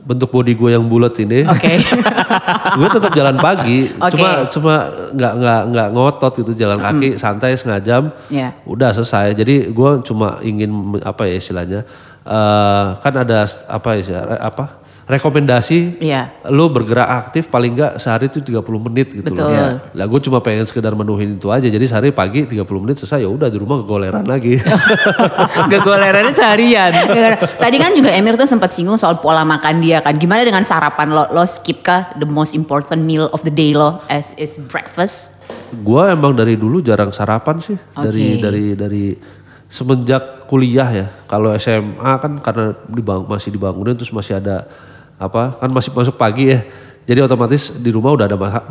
bentuk 0.00 0.32
body 0.32 0.56
gue 0.56 0.70
yang 0.72 0.84
bulat 0.88 1.12
ini, 1.20 1.44
Oke. 1.44 1.76
gue 2.80 2.88
tetap 2.88 3.12
jalan 3.12 3.36
pagi. 3.36 3.88
Oke. 4.00 4.16
Cuma 4.16 4.28
cuma 4.48 4.74
nggak 5.12 5.32
nggak 5.40 5.60
nggak 5.72 5.88
ngotot 5.92 6.32
gitu 6.40 6.52
jalan 6.56 6.80
kaki 6.80 7.20
santai 7.20 7.56
setengah 7.56 7.80
jam. 7.84 8.02
Iya. 8.32 8.56
Udah 8.64 8.96
selesai. 8.96 9.36
Jadi 9.36 9.68
gue 9.68 9.90
cuma 10.04 10.40
ingin 10.40 11.00
apa 11.04 11.28
ya 11.28 11.36
istilahnya? 11.36 11.84
eh, 12.26 12.86
kan 13.00 13.14
ada 13.16 13.48
apa 13.68 13.90
ya 13.96 14.20
apa 14.40 14.79
rekomendasi 15.10 15.98
Iya. 15.98 16.30
lu 16.54 16.70
bergerak 16.70 17.26
aktif 17.26 17.50
paling 17.50 17.74
enggak 17.74 17.98
sehari 17.98 18.30
itu 18.30 18.38
30 18.38 18.62
menit 18.78 19.10
gitu 19.10 19.34
Betul. 19.34 19.50
loh. 19.50 19.82
Lah 19.90 20.06
gue 20.06 20.20
cuma 20.22 20.38
pengen 20.38 20.64
sekedar 20.64 20.94
menuhin 20.94 21.34
itu 21.34 21.50
aja. 21.50 21.66
Jadi 21.66 21.84
sehari 21.84 22.14
pagi 22.14 22.46
30 22.46 22.62
menit 22.78 23.02
selesai 23.02 23.26
ya 23.26 23.30
udah 23.30 23.50
di 23.50 23.58
rumah 23.58 23.82
goleran 23.82 24.22
lagi. 24.24 24.56
Kegolerannya 25.72 26.30
seharian. 26.30 26.90
Tadi 27.58 27.76
kan 27.76 27.90
juga 27.92 28.14
Emir 28.14 28.38
tuh 28.38 28.46
sempat 28.46 28.70
singgung 28.70 28.96
soal 28.96 29.18
pola 29.18 29.42
makan 29.42 29.82
dia 29.82 29.98
kan. 30.00 30.14
Gimana 30.14 30.46
dengan 30.46 30.62
sarapan 30.62 31.10
lo? 31.10 31.26
Lo 31.34 31.44
skip 31.44 31.82
kah 31.82 32.14
the 32.16 32.28
most 32.28 32.54
important 32.54 33.02
meal 33.02 33.26
of 33.34 33.42
the 33.42 33.52
day 33.52 33.74
lo 33.74 34.00
as 34.06 34.32
is 34.38 34.56
breakfast? 34.56 35.34
Gue 35.70 36.10
emang 36.10 36.34
dari 36.34 36.54
dulu 36.54 36.78
jarang 36.78 37.10
sarapan 37.10 37.58
sih. 37.58 37.76
Dari 37.94 38.38
Oke. 38.38 38.42
dari 38.42 38.64
dari 38.78 39.04
semenjak 39.70 40.50
kuliah 40.50 40.90
ya. 40.90 41.06
Kalau 41.30 41.54
SMA 41.54 42.12
kan 42.18 42.42
karena 42.42 42.74
dibang, 42.90 43.22
masih 43.24 43.54
dibangunin 43.54 43.94
terus 43.94 44.10
masih 44.10 44.42
ada 44.42 44.66
apa 45.20 45.54
kan 45.54 45.68
masih 45.68 45.92
masuk 45.92 46.16
pagi 46.16 46.48
ya. 46.48 46.64
Jadi 47.04 47.20
otomatis 47.20 47.74
di 47.74 47.90
rumah 47.90 48.10
udah 48.10 48.24
ada 48.24 48.36
masa- 48.36 48.64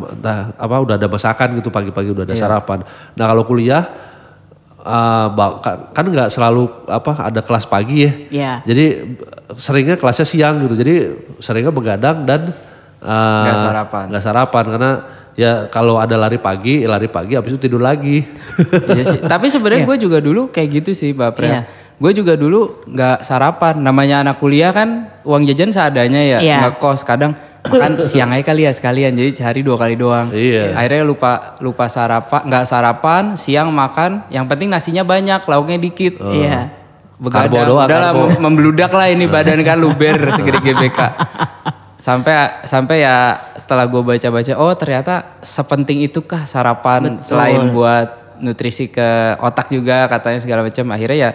apa 0.55 0.75
udah 0.79 0.95
ada 0.95 1.05
masakan 1.05 1.47
gitu 1.55 1.69
pagi-pagi 1.69 2.09
udah 2.09 2.23
ada 2.23 2.33
sarapan. 2.35 2.81
Nah 3.13 3.25
kalau 3.25 3.43
kuliah 3.43 3.83
eh, 4.79 5.27
ba- 5.29 5.59
kan 5.59 5.75
kan 5.91 6.05
nggak 6.07 6.29
selalu 6.29 6.65
apa 6.87 7.11
ada 7.21 7.39
kelas 7.39 7.65
pagi 7.65 7.97
ya. 8.01 8.11
Iya. 8.29 8.53
Jadi 8.63 8.85
seringnya 9.55 9.95
kelasnya 9.95 10.25
siang 10.25 10.55
gitu. 10.61 10.73
Jadi 10.73 10.93
seringnya 11.37 11.69
begadang 11.69 12.23
dan 12.23 12.49
eh, 12.97 13.43
Nggak 13.43 13.59
sarapan. 13.61 14.03
nggak 14.07 14.23
sarapan 14.23 14.63
karena 14.67 14.91
ya 15.35 15.51
kalau 15.67 15.95
ada 15.95 16.15
lari 16.15 16.35
pagi, 16.35 16.83
ya 16.83 16.89
lari 16.89 17.07
pagi 17.07 17.31
habis 17.31 17.51
itu 17.51 17.61
tidur 17.61 17.79
lagi. 17.79 18.23
iya 18.89 19.03
sih. 19.05 19.19
Tapi 19.21 19.47
sebenarnya 19.47 19.83
gue 19.85 19.97
juga 19.99 20.19
dulu 20.19 20.47
kayak 20.47 20.69
gitu 20.79 20.91
sih, 20.93 21.11
Mbak 21.11 21.31
Prel. 21.33 21.47
Iya. 21.49 21.61
Gue 21.99 22.11
juga 22.11 22.33
dulu 22.33 22.79
nggak 22.85 23.21
sarapan. 23.21 23.75
Namanya 23.77 24.23
anak 24.23 24.39
kuliah 24.39 24.71
kan 24.71 25.11
uang 25.21 25.43
jajan 25.45 25.69
seadanya 25.69 26.19
ya, 26.19 26.39
Iya. 26.39 26.57
nggak 26.63 26.75
kos. 26.77 27.03
Kadang 27.03 27.35
makan 27.59 28.01
siang 28.09 28.31
aja 28.31 28.43
kali 28.45 28.63
ya 28.63 28.71
sekalian. 28.71 29.13
Jadi 29.13 29.35
sehari 29.35 29.61
dua 29.61 29.75
kali 29.75 29.93
doang. 29.93 30.31
Iya. 30.31 30.73
Akhirnya 30.73 31.03
lupa 31.03 31.31
lupa 31.59 31.85
sarapan, 31.85 32.41
nggak 32.41 32.63
sarapan, 32.63 33.23
siang 33.35 33.67
makan. 33.69 34.23
Yang 34.27 34.45
penting 34.47 34.67
nasinya 34.67 35.03
banyak, 35.03 35.43
lauknya 35.43 35.75
dikit. 35.77 36.17
Iya. 36.19 36.71
Begadang. 37.19 37.51
Karbo 37.51 37.67
doang, 37.67 37.87
Udahlah 37.91 38.09
karbo. 38.09 38.25
mem- 38.25 38.39
membludak 38.41 38.91
lah 38.91 39.07
ini 39.07 39.27
badan 39.27 39.59
kan 39.59 39.75
luber 39.75 40.15
segede 40.39 40.63
GBK. 40.63 40.99
Sampai 41.99 42.31
sampai 42.63 43.03
ya 43.03 43.15
setelah 43.53 43.83
gue 43.83 43.99
baca-baca, 43.99 44.55
oh 44.55 44.71
ternyata 44.71 45.35
sepenting 45.43 45.99
itukah 45.99 46.47
sarapan 46.47 47.19
selain 47.19 47.75
buat 47.75 48.39
nutrisi 48.39 48.87
ke 48.87 49.35
otak 49.35 49.67
juga 49.67 50.07
katanya 50.07 50.39
segala 50.39 50.63
macam. 50.63 50.87
Akhirnya 50.89 51.17
ya 51.19 51.31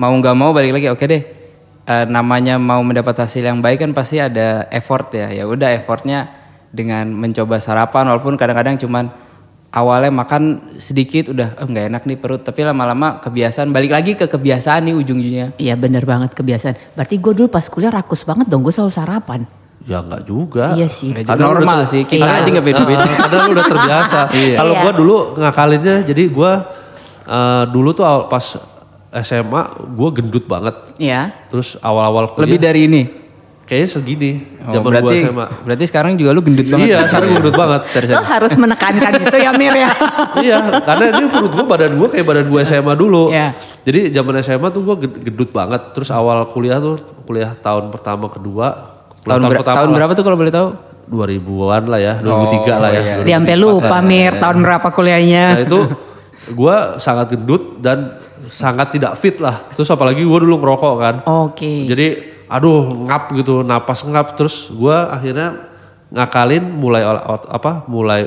mau 0.00 0.12
nggak 0.12 0.32
mau 0.32 0.50
balik 0.50 0.72
lagi, 0.72 0.88
oke 0.88 1.04
deh. 1.04 1.22
Eh, 1.82 2.04
namanya 2.06 2.56
mau 2.56 2.80
mendapat 2.80 3.12
hasil 3.18 3.42
yang 3.42 3.58
baik 3.58 3.80
kan 3.80 3.92
pasti 3.92 4.16
ada 4.16 4.64
effort 4.70 5.12
ya. 5.12 5.28
Ya 5.28 5.44
udah 5.44 5.68
effortnya 5.70 6.30
dengan 6.70 7.10
mencoba 7.10 7.58
sarapan 7.58 8.06
walaupun 8.06 8.38
kadang-kadang 8.38 8.78
cuman 8.78 9.10
awalnya 9.70 10.08
makan 10.08 10.42
sedikit 10.78 11.28
udah 11.28 11.58
"Oh, 11.58 11.66
nggak 11.66 11.90
enak 11.90 12.02
nih 12.04 12.14
perut 12.14 12.40
tapi 12.40 12.62
lama-lama 12.62 13.18
kebiasaan 13.18 13.70
balik 13.70 13.90
lagi 13.90 14.14
ke 14.14 14.24
kebiasaan 14.24 14.82
nih 14.82 14.94
ujung-ujungnya 14.94 15.46
Iya 15.56 15.74
bener 15.74 16.06
banget 16.06 16.30
kebiasaan. 16.32 16.94
Berarti 16.94 17.14
gue 17.18 17.32
dulu 17.34 17.48
pas 17.48 17.66
kuliah 17.66 17.90
rakus 17.90 18.22
banget 18.22 18.46
dong. 18.46 18.62
Gue 18.62 18.70
selalu 18.70 18.90
sarapan. 18.90 19.42
ya 19.80 19.98
nggak 19.98 20.22
juga. 20.22 20.76
Iya 20.76 20.86
sih. 20.86 21.10
Normal 21.16 21.88
sih 21.88 22.04
kita 22.04 22.22
Iya. 22.22 22.44
aja 22.44 22.48
nggak 22.52 22.66
beda-beda 22.66 23.00
Karena 23.08 23.42
lu 23.42 23.52
udah 23.56 23.66
terbiasa. 23.66 24.20
Kalau 24.60 24.72
Iya. 24.76 24.82
gua 24.84 24.92
dulu 24.92 25.16
ngakalinnya, 25.40 25.96
jadi 26.04 26.22
gua 26.28 26.52
eh, 27.26 27.64
dulu 27.66 27.90
tuh 27.90 28.04
pas 28.28 28.44
SMA 29.12 29.62
gua 29.90 30.08
gendut 30.10 30.44
banget. 30.44 30.74
Iya. 30.96 31.34
Terus 31.46 31.74
awal-awal 31.76 32.30
kuliah 32.30 32.46
lebih 32.46 32.58
dari 32.58 32.80
ini 32.86 33.02
kayaknya 33.62 33.86
segini 33.88 34.30
Oh, 34.60 34.70
zaman 34.72 34.86
berarti 34.88 35.06
gua 35.14 35.24
SMA. 35.24 35.46
berarti 35.62 35.84
sekarang 35.86 36.12
juga 36.14 36.30
lu 36.30 36.42
gendut 36.42 36.66
banget 36.66 36.86
Iya, 36.88 36.98
sekarang 37.06 37.28
gendut 37.32 37.54
banget. 37.54 37.80
Lo 38.08 38.22
harus 38.24 38.52
menekankan 38.56 39.12
itu 39.16 39.36
ya 39.36 39.50
Mir 39.52 39.74
ya. 39.76 39.90
iya, 40.46 40.58
karena 40.80 41.04
ini 41.12 41.24
menurut 41.24 41.52
gua 41.52 41.64
badan 41.68 41.92
gua 41.94 42.08
kayak 42.08 42.22
badan 42.24 42.46
gua 42.46 42.60
SMA 42.62 42.94
dulu. 42.94 43.30
Iya. 43.30 43.50
Jadi 43.80 44.10
zaman 44.10 44.34
SMA 44.40 44.68
tuh 44.68 44.82
gua 44.82 44.94
ged- 44.94 45.22
gendut 45.24 45.50
banget. 45.50 45.82
Terus 45.90 46.10
awal 46.10 46.46
kuliah 46.46 46.78
tuh 46.78 46.98
kuliah 47.24 47.50
tahun 47.52 47.90
pertama 47.90 48.26
kedua. 48.26 48.66
kuliah 49.20 49.36
tahun, 49.36 49.42
ber- 49.52 49.66
tahun 49.66 49.86
lah. 49.86 49.96
berapa 49.96 50.12
tuh 50.14 50.24
kalau 50.24 50.36
boleh 50.36 50.48
tahu 50.50 50.68
2000-an 51.10 51.82
lah 51.86 51.98
ya, 51.98 52.14
2003 52.18 52.70
lah 52.76 52.90
ya. 52.90 53.00
iya. 53.00 53.14
Dia 53.20 53.36
sampai 53.36 53.56
lupa 53.56 53.98
Mir 54.00 54.32
tahun 54.36 54.58
berapa 54.60 54.88
kuliahnya. 54.88 55.44
Nah 55.50 55.62
itu 55.62 55.78
gue 56.50 56.76
sangat 56.96 57.26
gendut 57.30 57.78
dan 57.78 58.19
sangat 58.44 58.96
tidak 58.96 59.16
fit 59.20 59.36
lah. 59.38 59.68
Terus 59.76 59.88
apalagi 59.90 60.24
gue 60.24 60.38
dulu 60.44 60.60
ngerokok 60.60 60.94
kan. 60.96 61.14
Oke. 61.26 61.84
Jadi 61.88 62.06
aduh 62.50 63.06
ngap 63.06 63.32
gitu, 63.36 63.62
napas 63.62 64.02
ngap. 64.04 64.34
Terus 64.36 64.68
gue 64.72 64.96
akhirnya 64.96 65.70
ngakalin 66.10 66.64
mulai 66.66 67.06
apa 67.46 67.86
mulai 67.86 68.26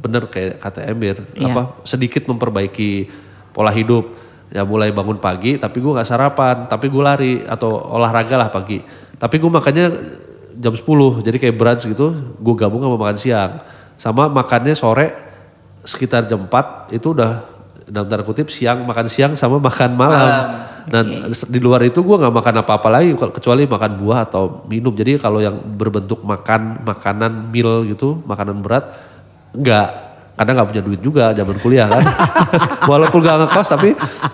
bener 0.00 0.26
kayak 0.26 0.58
kata 0.58 0.80
Emir 0.82 1.20
Iya. 1.36 1.52
apa 1.52 1.78
sedikit 1.86 2.26
memperbaiki 2.26 3.06
pola 3.52 3.70
hidup 3.70 4.16
ya 4.50 4.66
mulai 4.66 4.90
bangun 4.90 5.20
pagi 5.20 5.54
tapi 5.60 5.78
gue 5.78 5.92
nggak 5.94 6.08
sarapan 6.08 6.66
tapi 6.66 6.90
gue 6.90 7.02
lari 7.04 7.32
atau 7.46 7.70
olahraga 7.70 8.34
lah 8.34 8.48
pagi 8.50 8.82
tapi 9.14 9.38
gue 9.38 9.46
makannya 9.46 9.86
jam 10.58 10.74
10 10.74 11.22
jadi 11.22 11.36
kayak 11.38 11.54
brunch 11.54 11.84
gitu 11.86 12.10
gue 12.16 12.54
gabung 12.58 12.82
sama 12.82 12.96
makan 12.98 13.18
siang 13.20 13.52
sama 13.94 14.26
makannya 14.26 14.74
sore 14.74 15.06
sekitar 15.86 16.26
jam 16.26 16.48
4 16.50 16.96
itu 16.96 17.14
udah 17.14 17.46
dalam 17.90 18.06
tanda 18.06 18.22
kutip 18.22 18.48
siang 18.48 18.86
makan 18.86 19.06
siang 19.10 19.32
sama 19.34 19.58
makan 19.58 19.90
malam. 19.98 20.30
Dan 20.90 21.34
di 21.34 21.60
luar 21.60 21.84
itu 21.84 22.00
gue 22.00 22.16
nggak 22.16 22.34
makan 22.34 22.54
apa-apa 22.64 22.88
lagi 22.88 23.12
kecuali 23.14 23.66
makan 23.66 23.92
buah 24.00 24.26
atau 24.30 24.64
minum. 24.70 24.94
Jadi 24.94 25.18
kalau 25.18 25.42
yang 25.42 25.58
berbentuk 25.58 26.22
makan 26.22 26.86
makanan 26.86 27.50
meal 27.50 27.84
gitu, 27.84 28.22
makanan 28.24 28.62
berat 28.62 28.94
nggak 29.50 29.88
karena 30.40 30.50
nggak 30.56 30.68
punya 30.72 30.82
duit 30.82 31.00
juga 31.04 31.24
zaman 31.36 31.56
kuliah 31.60 31.86
kan. 31.90 32.04
walaupun 32.90 33.20
gak 33.20 33.44
ngekos 33.44 33.68
tapi 33.76 33.90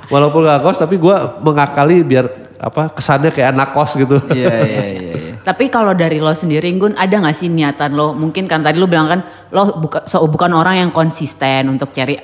walaupun 0.06 0.46
gak 0.46 0.62
ngekos 0.62 0.78
tapi 0.86 0.94
gue 1.02 1.16
mengakali 1.42 1.96
biar 2.06 2.26
apa 2.62 2.94
kesannya 2.94 3.34
kayak 3.34 3.52
anak 3.52 3.74
kos 3.74 3.98
gitu. 3.98 4.16
iya 4.30 4.54
iya 4.62 4.84
iya 4.86 5.14
iya. 5.18 5.34
Tapi 5.46 5.70
kalau 5.70 5.94
dari 5.94 6.18
lo 6.18 6.34
sendiri 6.34 6.74
Gun 6.74 6.98
ada 6.98 7.22
gak 7.22 7.36
sih 7.38 7.46
niatan 7.46 7.94
lo 7.94 8.14
mungkin 8.14 8.50
kan 8.50 8.66
tadi 8.66 8.82
lo 8.82 8.90
bilang 8.90 9.06
kan 9.06 9.20
lo 9.54 9.78
buka, 9.78 10.02
so- 10.06 10.26
bukan 10.26 10.50
orang 10.50 10.82
yang 10.82 10.90
konsisten 10.90 11.70
untuk 11.70 11.94
cari 11.94 12.18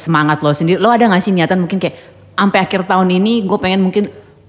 semangat 0.00 0.40
lo 0.40 0.50
sendiri. 0.52 0.80
Lo 0.80 0.88
ada 0.88 1.06
gak 1.06 1.22
sih 1.22 1.32
niatan 1.32 1.60
mungkin 1.64 1.80
kayak 1.80 1.94
sampai 2.34 2.58
akhir 2.64 2.88
tahun 2.88 3.08
ini 3.20 3.46
gue 3.46 3.58
pengen 3.60 3.80
mungkin 3.84 4.04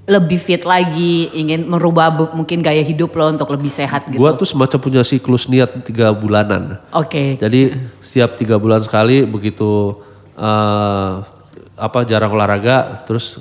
lebih 0.06 0.38
fit 0.38 0.62
lagi, 0.70 1.34
ingin 1.34 1.65
merubah 1.65 2.13
mungkin 2.13 2.62
gaya 2.62 2.86
hidup 2.86 3.18
lo 3.18 3.25
untuk 3.34 3.50
lebih 3.50 3.74
sehat 3.74 4.06
gitu. 4.10 4.22
Gue 4.22 4.32
tuh 4.38 4.46
semacam 4.46 4.77
punya 4.77 5.01
siklus 5.01 5.50
niat 5.50 5.82
tiga 5.82 6.13
bulanan. 6.13 6.77
Oke. 6.94 7.42
Jadi 7.42 7.74
setiap 8.06 8.38
tiga 8.38 8.62
bulan 8.62 8.86
sekali 8.86 9.25
begitu 9.25 9.98
eh, 10.38 11.13
apa 11.75 12.08
jarang 12.08 12.32
olahraga, 12.32 13.04
terus 13.04 13.36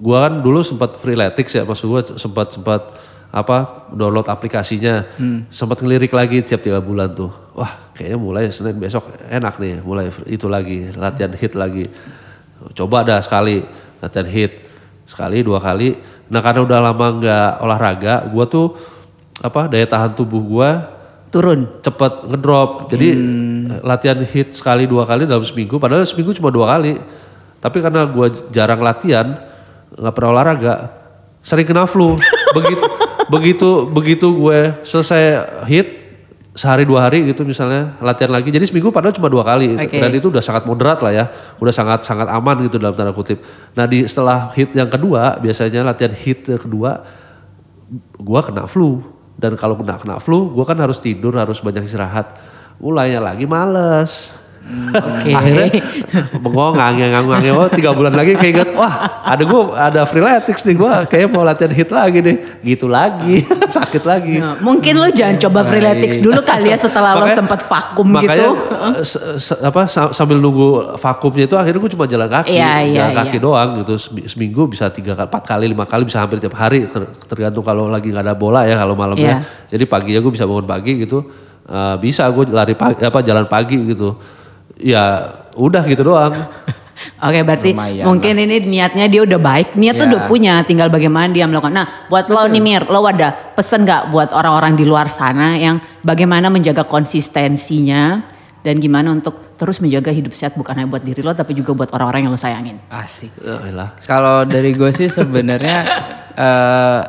gua 0.00 0.24
kan 0.24 0.40
dulu 0.40 0.64
sempat 0.64 0.96
freeletics 0.96 1.52
ya, 1.52 1.62
maksud 1.68 1.86
gua 1.92 2.00
sempat 2.00 2.56
sempat 2.56 2.82
apa 3.28 3.86
download 3.92 4.26
aplikasinya, 4.26 5.04
sempat 5.52 5.84
ngelirik 5.84 6.10
lagi 6.10 6.40
setiap 6.40 6.64
tiga 6.64 6.80
bulan 6.80 7.12
tuh. 7.12 7.28
Wah 7.60 7.92
kayaknya 7.92 8.16
mulai 8.16 8.48
Senin 8.48 8.80
besok 8.80 9.12
enak 9.28 9.60
nih, 9.60 9.84
mulai 9.84 10.08
itu 10.24 10.48
lagi 10.48 10.88
latihan 10.96 11.28
hit 11.36 11.52
lagi. 11.52 11.84
Coba 12.72 13.04
dah 13.04 13.20
sekali 13.20 13.60
latihan 14.00 14.24
hit 14.24 14.64
sekali 15.04 15.44
dua 15.44 15.60
kali. 15.60 16.00
Nah 16.32 16.40
karena 16.40 16.64
udah 16.64 16.78
lama 16.80 17.06
nggak 17.20 17.50
olahraga, 17.60 18.14
gua 18.32 18.48
tuh 18.48 18.72
apa 19.44 19.68
daya 19.68 19.84
tahan 19.84 20.16
tubuh 20.16 20.40
gua 20.40 20.88
Turun. 21.28 21.68
cepet 21.84 22.32
ngedrop. 22.32 22.88
Jadi 22.88 23.08
eh, 23.12 23.78
latihan 23.84 24.16
hit 24.24 24.56
sekali 24.56 24.88
dua 24.88 25.04
kali 25.04 25.28
dalam 25.28 25.44
seminggu, 25.44 25.76
padahal 25.76 26.08
seminggu 26.08 26.32
cuma 26.32 26.48
dua 26.48 26.80
kali. 26.80 26.96
Tapi 27.60 27.78
karena 27.84 28.08
gua 28.08 28.32
jarang 28.48 28.80
latihan, 28.80 29.36
nggak 30.00 30.14
pernah 30.16 30.30
olahraga, 30.32 30.74
sering 31.44 31.68
kena 31.68 31.84
flu. 31.84 32.16
begitu 32.56 32.82
begitu 33.32 33.70
begitu 33.86 34.26
gue 34.26 34.74
selesai 34.82 35.22
hit 35.70 35.99
sehari 36.50 36.82
dua 36.82 37.06
hari 37.06 37.30
gitu 37.30 37.46
misalnya 37.46 37.94
latihan 38.02 38.34
lagi. 38.34 38.50
Jadi 38.50 38.66
seminggu 38.66 38.90
padahal 38.90 39.14
cuma 39.14 39.30
dua 39.30 39.46
kali 39.46 39.78
Oke. 39.78 40.02
dan 40.02 40.10
itu 40.10 40.28
udah 40.34 40.42
sangat 40.42 40.66
moderat 40.66 40.98
lah 41.02 41.12
ya, 41.14 41.24
udah 41.62 41.74
sangat 41.74 42.02
sangat 42.02 42.26
aman 42.26 42.66
gitu 42.66 42.76
dalam 42.82 42.94
tanda 42.98 43.14
kutip. 43.14 43.42
Nah 43.78 43.86
di 43.86 44.02
setelah 44.06 44.50
hit 44.58 44.74
yang 44.74 44.90
kedua 44.90 45.38
biasanya 45.38 45.86
latihan 45.86 46.14
hit 46.14 46.50
yang 46.50 46.58
kedua 46.58 47.06
gua 48.18 48.40
kena 48.42 48.66
flu 48.66 49.02
dan 49.38 49.54
kalau 49.54 49.78
kena 49.78 49.98
kena 49.98 50.18
flu 50.18 50.50
gua 50.50 50.66
kan 50.66 50.78
harus 50.78 50.98
tidur 50.98 51.34
harus 51.38 51.62
banyak 51.62 51.86
istirahat 51.86 52.34
mulainya 52.82 53.22
lagi 53.22 53.46
males 53.46 54.34
Oke. 54.90 55.32
akhirnya 55.32 55.66
bengong 56.36 56.74
ngange 56.74 57.06
ngange 57.10 57.50
oh 57.50 57.66
tiga 57.66 57.90
bulan 57.90 58.12
lagi 58.12 58.32
kayak 58.32 58.52
inget 58.54 58.70
wah 58.72 58.92
ada 59.20 59.42
gua 59.42 59.62
ada 59.74 60.00
freeletics 60.04 60.62
nih 60.62 60.76
gua 60.76 61.02
kayak 61.04 61.26
mau 61.26 61.42
latihan 61.42 61.68
hit 61.68 61.90
lagi 61.90 62.20
nih 62.20 62.36
gitu 62.64 62.86
lagi 62.86 63.42
sakit 63.76 64.04
lagi 64.04 64.38
Nah, 64.38 64.60
mungkin 64.60 64.94
lo 64.94 65.08
jangan 65.08 65.40
coba 65.40 65.64
freeletics 65.64 66.18
dulu 66.18 66.38
kali 66.40 66.70
ya 66.70 66.78
setelah 66.78 67.12
lo 67.12 67.24
Makanya- 67.24 67.38
sempat 67.40 67.60
vakum 67.62 68.06
makanya 68.08 68.30
gitu. 68.30 68.50
eh, 68.54 68.94
se- 69.02 69.24
se- 69.38 69.60
apa 69.60 69.82
sa- 69.86 70.12
sambil 70.12 70.38
nunggu 70.38 70.68
vakumnya 70.96 71.44
itu 71.44 71.56
akhirnya 71.56 71.80
gue 71.80 71.90
cuma 71.90 72.06
jalan 72.06 72.28
kaki 72.30 72.50
Iya, 72.52 72.72
iya, 72.80 72.98
jalan 73.00 73.14
kaki 73.16 73.36
iya. 73.36 73.42
doang 73.42 73.70
gitu 73.76 73.94
Semi- 73.96 74.28
seminggu 74.28 74.62
bisa 74.66 74.86
tiga 74.88 75.12
kali 75.14 75.26
empat 75.26 75.42
kali 75.48 75.64
lima 75.66 75.82
kali 75.84 76.02
bisa 76.04 76.18
hampir 76.18 76.38
tiap 76.38 76.54
hari 76.54 76.84
ter- 76.84 77.10
tergantung 77.26 77.62
kalau 77.62 77.86
lagi 77.86 78.06
nggak 78.08 78.22
ada 78.22 78.34
bola 78.34 78.62
ya 78.62 78.76
kalau 78.76 78.94
malamnya 78.94 79.42
Iya. 79.42 79.68
jadi 79.68 79.84
paginya 79.84 80.20
gue 80.20 80.30
bisa 80.30 80.44
bangun 80.44 80.62
pagi 80.64 80.94
gitu 80.96 81.26
Eh, 81.62 81.96
bisa 81.98 82.26
gue 82.26 82.50
lari 82.50 82.74
pagi 82.74 82.98
apa 83.00 83.18
jalan 83.20 83.46
pagi 83.46 83.78
gitu 83.86 84.18
ya 84.76 85.04
udah 85.56 85.82
gitu 85.84 86.04
doang 86.04 86.34
Oke 87.16 87.40
berarti 87.40 87.72
Lumayan 87.72 88.04
mungkin 88.04 88.36
ini 88.36 88.60
niatnya 88.60 89.08
dia 89.08 89.24
udah 89.24 89.40
baik, 89.40 89.72
niat 89.72 89.96
tuh 89.96 90.04
Ya. 90.04 90.10
udah 90.12 90.20
punya, 90.28 90.60
tinggal 90.60 90.92
bagaimana 90.92 91.32
dia 91.32 91.48
melakukan. 91.48 91.72
Nah 91.72 91.88
buat 92.12 92.28
lo 92.28 92.44
nih 92.44 92.60
Mir, 92.60 92.84
lo 92.84 93.00
ada 93.00 93.32
pesen 93.56 93.88
nggak 93.88 94.12
buat 94.12 94.36
orang-orang 94.36 94.76
di 94.76 94.84
luar 94.84 95.08
sana 95.08 95.56
yang 95.56 95.80
bagaimana 96.04 96.52
menjaga 96.52 96.84
konsistensinya 96.84 98.20
dan 98.60 98.76
gimana 98.76 99.16
untuk 99.16 99.56
terus 99.56 99.80
menjaga 99.80 100.12
hidup 100.12 100.36
sehat 100.36 100.52
bukan 100.52 100.76
hanya 100.76 100.88
buat 100.88 101.00
diri 101.00 101.24
lo 101.24 101.32
tapi 101.32 101.56
juga 101.56 101.72
buat 101.72 101.88
orang-orang 101.88 102.28
yang 102.28 102.32
lo 102.32 102.40
sayangin. 102.40 102.76
Asik. 102.92 103.32
Ya 103.40 103.56
elah. 103.64 103.96
Kalau 104.04 104.44
dari 104.44 104.76
gue 104.76 104.92
sih 104.92 105.08
sebenarnya 105.08 105.78
eh, 106.36 107.00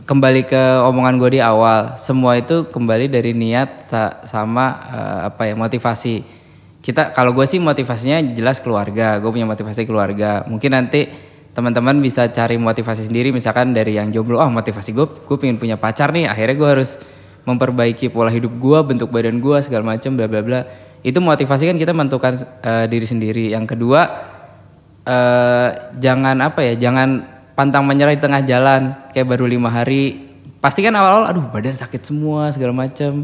kembali 0.00 0.42
ke 0.44 0.62
omongan 0.80 1.20
gue 1.20 1.30
di 1.30 1.40
awal, 1.40 1.94
semua 1.96 2.40
itu 2.40 2.66
kembali 2.66 3.06
dari 3.06 3.36
niat 3.36 3.84
sa- 3.84 4.24
sama 4.24 4.64
eh, 4.88 5.18
apa 5.28 5.44
ya 5.44 5.52
motivasi. 5.52 6.35
Kita 6.86 7.10
kalau 7.10 7.34
gue 7.34 7.42
sih 7.50 7.58
motivasinya 7.58 8.22
jelas 8.30 8.62
keluarga, 8.62 9.18
gue 9.18 9.26
punya 9.26 9.42
motivasi 9.42 9.82
keluarga. 9.82 10.46
Mungkin 10.46 10.70
nanti 10.70 11.10
teman-teman 11.50 11.98
bisa 11.98 12.30
cari 12.30 12.54
motivasi 12.62 13.10
sendiri, 13.10 13.34
misalkan 13.34 13.74
dari 13.74 13.98
yang 13.98 14.14
jomblo, 14.14 14.38
oh 14.38 14.46
motivasi 14.46 14.94
gue, 14.94 15.02
gue 15.26 15.36
pengen 15.42 15.58
punya 15.58 15.74
pacar 15.74 16.14
nih, 16.14 16.30
akhirnya 16.30 16.54
gue 16.54 16.68
harus 16.78 16.94
memperbaiki 17.42 18.14
pola 18.14 18.30
hidup 18.30 18.54
gue, 18.54 18.78
bentuk 18.86 19.10
badan 19.10 19.42
gue 19.42 19.58
segala 19.66 19.98
macam, 19.98 20.14
bla 20.14 20.30
bla 20.30 20.46
bla. 20.46 20.60
Itu 21.02 21.18
motivasi 21.18 21.66
kan 21.66 21.74
kita 21.74 21.90
menentukan 21.90 22.38
eh, 22.62 22.86
diri 22.86 23.06
sendiri. 23.10 23.50
Yang 23.50 23.74
kedua 23.74 24.00
eh 25.06 25.70
jangan 26.02 26.34
apa 26.42 26.66
ya 26.66 26.74
jangan 26.74 27.22
pantang 27.54 27.86
menyerah 27.86 28.10
di 28.10 28.22
tengah 28.22 28.42
jalan 28.42 28.90
kayak 29.14 29.26
baru 29.30 29.46
lima 29.46 29.70
hari 29.70 30.34
pasti 30.58 30.82
kan 30.82 30.98
awal-awal 30.98 31.30
aduh 31.30 31.46
badan 31.46 31.78
sakit 31.78 32.02
semua 32.02 32.50
segala 32.50 32.74
macam 32.74 33.22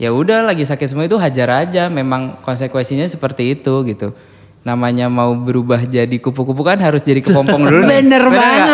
ya 0.00 0.10
udah 0.10 0.42
lagi 0.42 0.64
sakit 0.64 0.86
semua 0.86 1.04
itu 1.04 1.14
hajar 1.14 1.48
aja 1.58 1.86
memang 1.86 2.40
konsekuensinya 2.40 3.04
seperti 3.04 3.52
itu 3.52 3.84
gitu 3.84 4.16
namanya 4.60 5.06
mau 5.06 5.32
berubah 5.32 5.84
jadi 5.86 6.12
kupu-kupu 6.14 6.60
kan 6.62 6.76
harus 6.78 7.00
jadi 7.00 7.20
kepompong 7.20 7.60
dulu 7.62 7.80
nih. 7.82 7.88
Bener 8.00 8.22
nggak? 8.22 8.32
banget. 8.34 8.68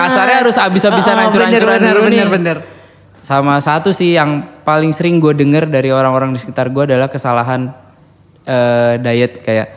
kasarnya 0.00 0.36
harus 0.38 0.56
habis-habisan 0.56 1.14
Oh, 1.14 1.20
hancur-hancuran 1.20 1.58
bener, 1.76 1.88
dulu 1.88 2.00
bener, 2.00 2.08
nih 2.08 2.18
bener, 2.18 2.30
bener. 2.30 2.56
sama 3.20 3.58
satu 3.58 3.90
sih 3.90 4.14
yang 4.14 4.30
paling 4.62 4.90
sering 4.90 5.18
gue 5.18 5.30
denger 5.32 5.66
dari 5.66 5.90
orang-orang 5.90 6.30
di 6.30 6.38
sekitar 6.38 6.66
gue 6.68 6.86
adalah 6.86 7.06
kesalahan 7.06 7.74
eh, 8.44 8.94
diet 8.96 9.38
kayak 9.40 9.68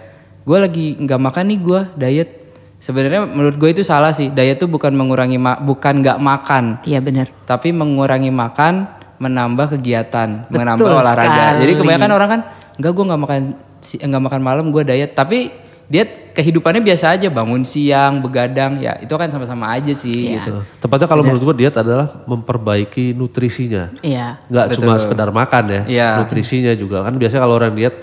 gue 0.41 0.57
lagi 0.59 0.85
nggak 0.95 1.19
makan 1.19 1.43
nih 1.47 1.59
gue 1.59 1.81
diet 1.95 2.29
sebenarnya 2.77 3.21
menurut 3.23 3.55
gue 3.55 3.69
itu 3.71 3.83
salah 3.83 4.09
sih 4.09 4.29
diet 4.29 4.57
tuh 4.57 4.65
bukan 4.65 4.89
mengurangi 4.91 5.37
ma- 5.37 5.57
bukan 5.59 6.01
nggak 6.01 6.17
makan 6.17 6.63
Iya 6.83 6.97
benar. 6.99 7.29
tapi 7.43 7.69
mengurangi 7.71 8.29
makan 8.29 8.89
menambah 9.21 9.77
kegiatan 9.77 10.49
Betul 10.49 10.57
menambah 10.57 10.89
olahraga 10.91 11.61
jadi 11.61 11.73
kebanyakan 11.77 12.11
orang 12.11 12.29
kan 12.29 12.41
nggak 12.75 12.91
gue 12.91 13.05
nggak 13.05 13.21
makan 13.21 13.41
si- 13.79 14.01
nggak 14.01 14.23
makan 14.23 14.41
malam 14.41 14.65
gue 14.67 14.81
diet 14.81 15.13
tapi 15.13 15.53
diet 15.85 16.31
kehidupannya 16.31 16.81
biasa 16.81 17.13
aja 17.13 17.27
bangun 17.27 17.61
siang 17.61 18.17
begadang 18.17 18.79
ya 18.79 18.95
itu 18.97 19.11
kan 19.11 19.27
sama-sama 19.27 19.69
aja 19.69 19.91
sih 19.91 20.25
Iya. 20.25 20.35
gitu 20.39 20.53
tepatnya 20.79 21.05
kalau 21.05 21.21
menurut 21.21 21.43
gue 21.45 21.61
diet 21.61 21.75
adalah 21.75 22.07
memperbaiki 22.25 23.11
nutrisinya 23.11 23.91
Iya. 24.01 24.39
nggak 24.43 24.65
Betul. 24.67 24.77
cuma 24.81 24.93
sekedar 24.97 25.29
makan 25.29 25.63
ya 25.67 25.81
Iya. 25.85 26.07
nutrisinya 26.17 26.73
juga 26.73 27.03
kan 27.03 27.13
biasanya 27.13 27.43
kalau 27.43 27.55
orang 27.55 27.75
diet 27.75 27.99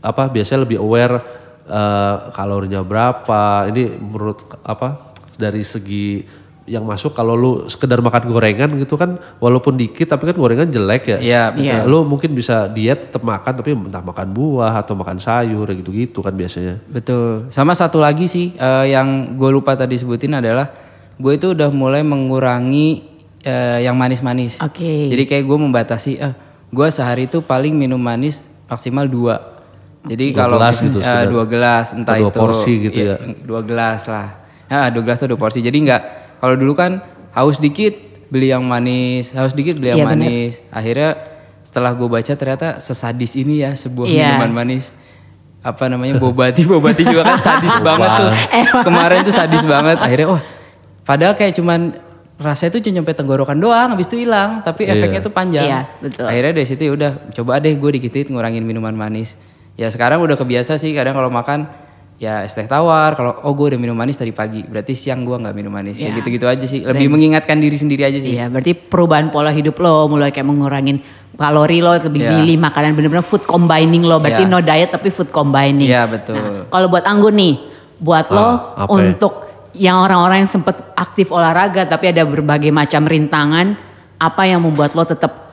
apa 0.00 0.26
biasanya 0.26 0.62
lebih 0.62 0.78
aware 0.78 1.16
eh, 1.64 2.16
kalorinya 2.32 2.82
berapa 2.82 3.42
ini 3.66 3.86
menurut 3.94 4.42
apa 4.60 5.14
dari 5.34 5.62
segi 5.62 6.26
yang 6.68 6.84
masuk 6.84 7.10
kalau 7.10 7.32
lu 7.32 7.52
sekedar 7.64 7.98
makan 7.98 8.28
gorengan 8.28 8.68
gitu 8.76 8.94
kan 8.94 9.16
walaupun 9.36 9.74
dikit 9.74 10.04
tapi 10.06 10.28
kan 10.28 10.36
gorengan 10.36 10.68
jelek 10.68 11.02
ya 11.08 11.18
Iya, 11.18 11.42
betul. 11.50 11.64
Iya. 11.64 11.78
lu 11.82 11.98
mungkin 12.04 12.30
bisa 12.30 12.68
diet 12.68 13.08
tetap 13.08 13.20
makan 13.20 13.52
tapi 13.54 13.72
entah 13.72 14.00
makan 14.00 14.28
buah 14.28 14.76
atau 14.76 14.92
makan 14.92 15.16
sayur 15.16 15.64
gitu-gitu 15.66 16.20
kan 16.20 16.30
biasanya 16.30 16.76
Betul. 16.86 17.48
Sama 17.48 17.72
satu 17.72 17.98
lagi 17.98 18.24
sih 18.24 18.52
eh, 18.52 18.86
yang 18.88 19.08
gue 19.34 19.48
lupa 19.48 19.72
tadi 19.72 19.96
sebutin 19.96 20.36
adalah 20.36 20.68
gue 21.16 21.32
itu 21.32 21.50
udah 21.50 21.68
mulai 21.68 22.04
mengurangi 22.04 23.02
eh, 23.40 23.82
yang 23.82 23.94
manis-manis. 23.94 24.60
Oke. 24.60 25.08
Jadi 25.08 25.24
kayak 25.24 25.44
gue 25.44 25.58
membatasi, 25.58 26.12
ah 26.18 26.36
gue 26.68 26.86
sehari 26.88 27.24
itu 27.24 27.40
paling 27.40 27.72
minum 27.72 27.96
manis 27.96 28.44
maksimal 28.66 29.04
dua. 29.04 29.56
Jadi 30.00 30.30
Dua 30.30 30.38
kalau 30.38 30.56
gelas 30.56 30.76
eh, 30.76 30.84
gitu 30.84 30.98
sekedar. 31.00 31.26
dua 31.26 31.44
gelas 31.44 31.86
entah 31.90 32.14
dua 32.14 32.28
itu 32.28 32.38
porsi 32.38 32.72
gitu 32.82 32.98
ya. 32.98 33.16
Dua 33.40 33.60
gelas 33.60 34.02
lah. 34.04 34.28
Nah, 34.68 34.88
dua 34.88 35.02
gelas 35.02 35.16
atau 35.18 35.28
dua 35.28 35.40
porsi. 35.40 35.58
Jadi 35.58 35.78
nggak 35.80 36.02
kalau 36.38 36.54
dulu 36.54 36.72
kan 36.72 37.02
haus 37.32 37.58
dikit 37.58 37.94
beli 38.28 38.48
yang 38.48 38.62
manis, 38.62 39.32
haus 39.32 39.52
dikit 39.52 39.76
beli 39.76 39.92
yang 39.92 40.00
Iya, 40.00 40.06
bener. 40.08 40.28
manis. 40.28 40.52
Akhirnya 40.68 41.10
setelah 41.62 41.92
gue 41.92 42.08
baca 42.08 42.32
ternyata 42.32 42.68
sesadis 42.78 43.34
ini 43.34 43.60
ya 43.60 43.72
sebuah 43.72 44.06
Iya. 44.06 44.36
minuman 44.36 44.52
manis. 44.54 44.92
Apa 45.58 45.90
namanya 45.90 46.16
bobati 46.16 46.62
bobati 46.64 47.02
juga 47.02 47.26
kan 47.26 47.38
sadis 47.38 47.74
banget 47.86 48.10
tuh. 48.16 48.30
Kemarin 48.84 49.18
tuh 49.22 49.34
sadis 49.34 49.64
banget. 49.64 49.96
Akhirnya 49.98 50.28
wah 50.30 50.42
padahal 51.02 51.34
kayak 51.34 51.56
cuman 51.56 51.96
rasanya 52.38 52.70
tuh 52.70 52.80
cuma 52.80 52.94
nyampe 53.02 53.12
tenggorokan 53.12 53.58
doang 53.58 53.88
habis 53.90 54.06
itu 54.06 54.22
hilang. 54.22 54.62
Tapi 54.62 54.86
efeknya 54.86 55.18
tuh 55.18 55.32
panjang. 55.32 55.66
Iya, 55.66 55.80
betul. 55.98 56.24
akhirnya 56.24 56.52
dari 56.54 56.66
situ 56.68 56.82
ya 56.84 56.92
udah 56.94 57.12
coba 57.34 57.58
deh 57.58 57.74
gue 57.74 57.90
dikit-dikit 57.96 58.30
ngurangin 58.30 58.62
minuman 58.62 58.94
manis. 58.94 59.34
Ya 59.74 59.90
sekarang 59.90 60.20
udah 60.20 60.36
kebiasa 60.36 60.76
sih 60.76 60.94
kadang 60.94 61.14
kalau 61.14 61.26
makan 61.28 61.66
ya 62.18 62.42
es 62.42 62.50
teh 62.50 62.66
tawar 62.66 63.14
kalau 63.14 63.30
oh 63.42 63.52
gue 63.52 63.72
udah 63.72 63.80
minum 63.80 63.94
manis 63.94 64.14
tadi 64.14 64.30
pagi 64.30 64.62
berarti 64.62 64.90
siang 64.92 65.22
gue 65.22 65.38
nggak 65.38 65.54
minum 65.54 65.70
manis 65.70 65.94
Iya. 65.96 66.10
ya 66.10 66.18
gitu-gitu 66.18 66.44
aja 66.44 66.66
sih 66.66 66.82
lebih 66.82 67.06
mengingatkan 67.08 67.56
diri 67.56 67.74
sendiri 67.74 68.02
aja 68.02 68.18
sih 68.18 68.34
Iya, 68.34 68.50
berarti 68.50 68.74
perubahan 68.74 69.30
pola 69.30 69.48
hidup 69.48 69.78
lo 69.78 70.06
mulai 70.06 70.28
kayak 70.28 70.44
mengurangin 70.44 70.98
kalori 71.34 71.78
lo, 71.78 71.94
lebih 71.94 72.18
Iya. 72.20 72.34
milih 72.34 72.58
makanan 72.58 72.92
bener-bener 72.92 73.22
food 73.22 73.46
combining 73.46 74.02
lo. 74.02 74.18
Berarti 74.18 74.42
Iya. 74.42 74.50
no 74.50 74.58
diet 74.58 74.90
tapi 74.90 75.06
food 75.08 75.30
combining. 75.30 75.86
Iya, 75.86 76.02
betul. 76.04 76.34
Nah, 76.34 76.66
kalau 76.66 76.90
buat 76.90 77.06
Anggun 77.06 77.30
nih, 77.32 77.54
buat 77.96 78.26
lo 78.28 78.42
Ah, 78.42 78.54
apa 78.76 78.90
ya? 78.90 79.14
untuk 79.14 79.32
yang 79.70 80.02
orang-orang 80.02 80.42
yang 80.42 80.50
sempet 80.50 80.74
aktif 80.92 81.30
olahraga 81.30 81.86
tapi 81.86 82.10
ada 82.10 82.26
berbagai 82.26 82.74
macam 82.74 83.06
rintangan, 83.06 83.78
apa 84.18 84.42
yang 84.44 84.58
membuat 84.58 84.98
lo 84.98 85.06
tetap 85.06 85.47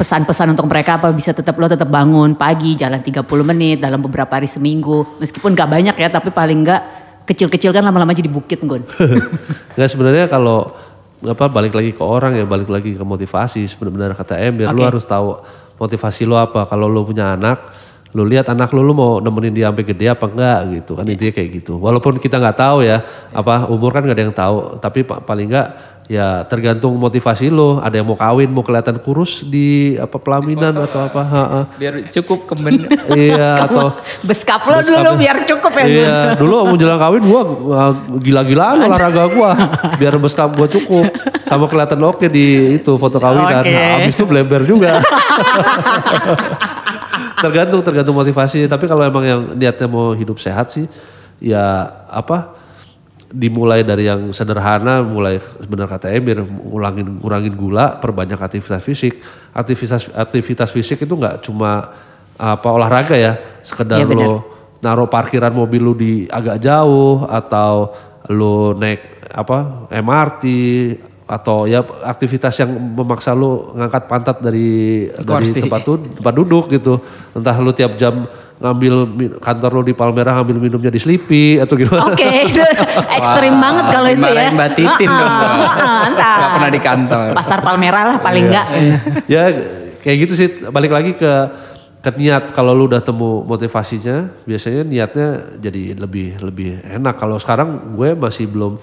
pesan-pesan 0.00 0.56
untuk 0.56 0.64
mereka 0.64 0.96
apa 0.96 1.12
bisa 1.12 1.36
tetap 1.36 1.60
lo 1.60 1.68
tetap 1.68 1.92
bangun 1.92 2.32
pagi 2.32 2.72
jalan 2.72 3.04
30 3.04 3.20
menit 3.44 3.84
dalam 3.84 4.00
beberapa 4.00 4.32
hari 4.32 4.48
seminggu 4.48 5.20
meskipun 5.20 5.52
gak 5.52 5.68
banyak 5.68 5.92
ya 5.92 6.08
tapi 6.08 6.32
paling 6.32 6.64
gak 6.64 6.82
kecil-kecil 7.28 7.76
kan 7.76 7.84
lama-lama 7.84 8.16
jadi 8.16 8.32
bukit 8.32 8.64
Gun. 8.64 8.80
Nggak 9.76 9.90
sebenarnya 9.92 10.24
kalau 10.32 10.72
apa 11.20 11.52
balik 11.52 11.76
lagi 11.76 11.92
ke 11.92 12.00
orang 12.00 12.32
ya 12.32 12.48
balik 12.48 12.72
lagi 12.72 12.96
ke 12.96 13.04
motivasi 13.04 13.68
sebenarnya 13.68 14.16
kata 14.16 14.40
Emir 14.40 14.72
lu 14.72 14.80
Oke. 14.80 14.88
harus 14.88 15.04
tahu 15.04 15.36
motivasi 15.76 16.24
lu 16.24 16.32
apa 16.32 16.64
kalau 16.64 16.88
lu 16.88 17.04
punya 17.04 17.36
anak 17.36 17.60
lu 18.10 18.26
lihat 18.26 18.50
anak 18.50 18.74
lu 18.74 18.82
lu 18.82 18.90
mau 18.90 19.22
nemenin 19.22 19.54
dia 19.54 19.66
sampai 19.70 19.86
gede 19.86 20.06
apa 20.10 20.26
enggak 20.26 20.58
gitu 20.82 20.98
kan 20.98 21.06
intinya 21.06 21.30
kayak 21.30 21.48
gitu 21.62 21.78
walaupun 21.78 22.18
kita 22.18 22.42
nggak 22.42 22.58
tahu 22.58 22.82
ya 22.82 23.06
apa 23.30 23.70
umur 23.70 23.94
kan 23.94 24.02
nggak 24.02 24.16
ada 24.18 24.24
yang 24.26 24.34
tahu 24.34 24.56
tapi 24.82 25.06
pa- 25.06 25.22
paling 25.22 25.46
enggak 25.46 25.68
ya 26.10 26.42
tergantung 26.42 26.98
motivasi 26.98 27.54
lu 27.54 27.78
ada 27.78 27.94
yang 27.94 28.02
mau 28.02 28.18
kawin 28.18 28.50
mau 28.50 28.66
kelihatan 28.66 28.98
kurus 28.98 29.46
di 29.46 29.94
apa 29.94 30.18
pelaminan 30.18 30.74
atau 30.74 31.06
apa 31.06 31.22
ha-ha. 31.22 31.60
Biar 31.78 32.02
cukup 32.10 32.50
kemen. 32.50 32.90
iya 33.14 33.54
atau 33.70 33.94
Beskap 34.26 34.66
lo 34.66 34.82
dulu 34.82 35.14
biar 35.14 35.46
cukup 35.46 35.70
ya. 35.70 35.84
Iya, 35.86 36.18
dulu 36.34 36.66
mau 36.66 36.74
jalan 36.74 36.98
kawin 37.06 37.22
gua 37.22 37.42
gila-gilaan 38.18 38.90
olahraga 38.90 39.30
gua 39.30 39.54
biar 40.02 40.18
beskap 40.18 40.50
gua 40.58 40.66
cukup. 40.66 41.14
Sama 41.46 41.70
kelihatan 41.70 42.02
oke 42.02 42.26
di 42.26 42.74
itu 42.74 42.90
foto 42.98 43.22
kawinan. 43.22 43.62
Oke. 43.62 43.70
Nah, 43.70 44.02
habis 44.02 44.14
itu 44.18 44.26
bleber 44.26 44.66
juga. 44.66 44.98
Tergantung 47.40 47.80
tergantung 47.80 48.16
motivasi, 48.16 48.68
tapi 48.68 48.84
kalau 48.84 49.02
emang 49.02 49.24
yang 49.24 49.40
niatnya 49.56 49.88
mau 49.88 50.12
hidup 50.12 50.36
sehat 50.36 50.70
sih 50.70 50.86
ya 51.40 51.88
apa 52.06 52.60
dimulai 53.30 53.86
dari 53.86 54.10
yang 54.10 54.34
sederhana, 54.34 55.06
mulai 55.06 55.38
benar 55.64 55.86
kata 55.86 56.10
Emir, 56.10 56.42
ngurangin 56.42 57.22
ngurangin 57.22 57.54
gula, 57.54 57.94
perbanyak 57.96 58.36
aktivitas 58.36 58.82
fisik. 58.82 59.22
Aktivitas 59.54 60.10
aktivitas 60.10 60.68
fisik 60.74 61.06
itu 61.06 61.14
nggak 61.14 61.46
cuma 61.46 61.94
apa 62.34 62.68
olahraga 62.68 63.14
ya, 63.14 63.38
sekedar 63.62 64.02
benar. 64.02 64.18
lo 64.18 64.32
naruh 64.82 65.06
parkiran 65.06 65.52
mobil 65.54 65.80
lu 65.80 65.94
di 65.94 66.12
agak 66.26 66.58
jauh 66.58 67.22
atau 67.28 67.94
lu 68.32 68.74
naik 68.74 69.30
apa 69.30 69.86
MRT 69.92 70.44
atau 71.30 71.62
ya 71.70 71.86
aktivitas 72.02 72.58
yang 72.58 72.74
memaksa 72.74 73.30
lu 73.38 73.70
ngangkat 73.78 74.02
pantat 74.10 74.36
dari 74.42 75.06
dari 75.14 75.46
tempat 75.54 75.80
tu- 75.86 76.02
tempat 76.18 76.34
duduk 76.34 76.66
gitu. 76.74 76.98
Entah 77.30 77.54
lu 77.62 77.70
tiap 77.70 77.94
jam 77.94 78.26
ngambil 78.58 78.94
kantor 79.38 79.70
lu 79.78 79.82
di 79.86 79.94
Palmerah 79.94 80.42
ngambil 80.42 80.58
minumnya 80.58 80.90
di 80.90 80.98
Sleepy 80.98 81.62
atau 81.62 81.78
gimana. 81.78 82.10
Oke, 82.10 82.26
itu 82.50 82.58
ekstrim 83.14 83.54
Wah, 83.54 83.62
banget 83.62 83.84
kalau 83.94 84.08
itu 84.10 84.26
ya. 84.26 84.50
Mbak 84.50 84.70
Titin 84.74 85.08
dong, 85.08 85.32
Mbak. 85.32 85.48
Ah, 85.48 85.54
ah, 85.54 85.70
ah, 85.70 86.00
entar. 86.10 86.34
Nggak 86.34 86.50
pernah 86.50 86.70
di 86.74 86.80
kantor. 86.82 87.26
Pasar 87.38 87.58
Palmerah 87.62 88.04
lah 88.10 88.16
paling 88.18 88.44
enggak. 88.50 88.66
ya 89.30 89.42
kayak 90.02 90.16
gitu 90.26 90.32
sih 90.34 90.48
balik 90.66 90.90
lagi 90.90 91.14
ke 91.14 91.32
ke 92.00 92.10
niat 92.16 92.56
kalau 92.56 92.72
lu 92.72 92.88
udah 92.88 93.04
temu 93.04 93.44
motivasinya 93.44 94.32
biasanya 94.48 94.82
niatnya 94.88 95.28
jadi 95.60 95.92
lebih 96.00 96.40
lebih 96.40 96.80
enak 96.96 97.20
kalau 97.20 97.36
sekarang 97.36 97.92
gue 97.92 98.16
masih 98.16 98.48
belum 98.48 98.80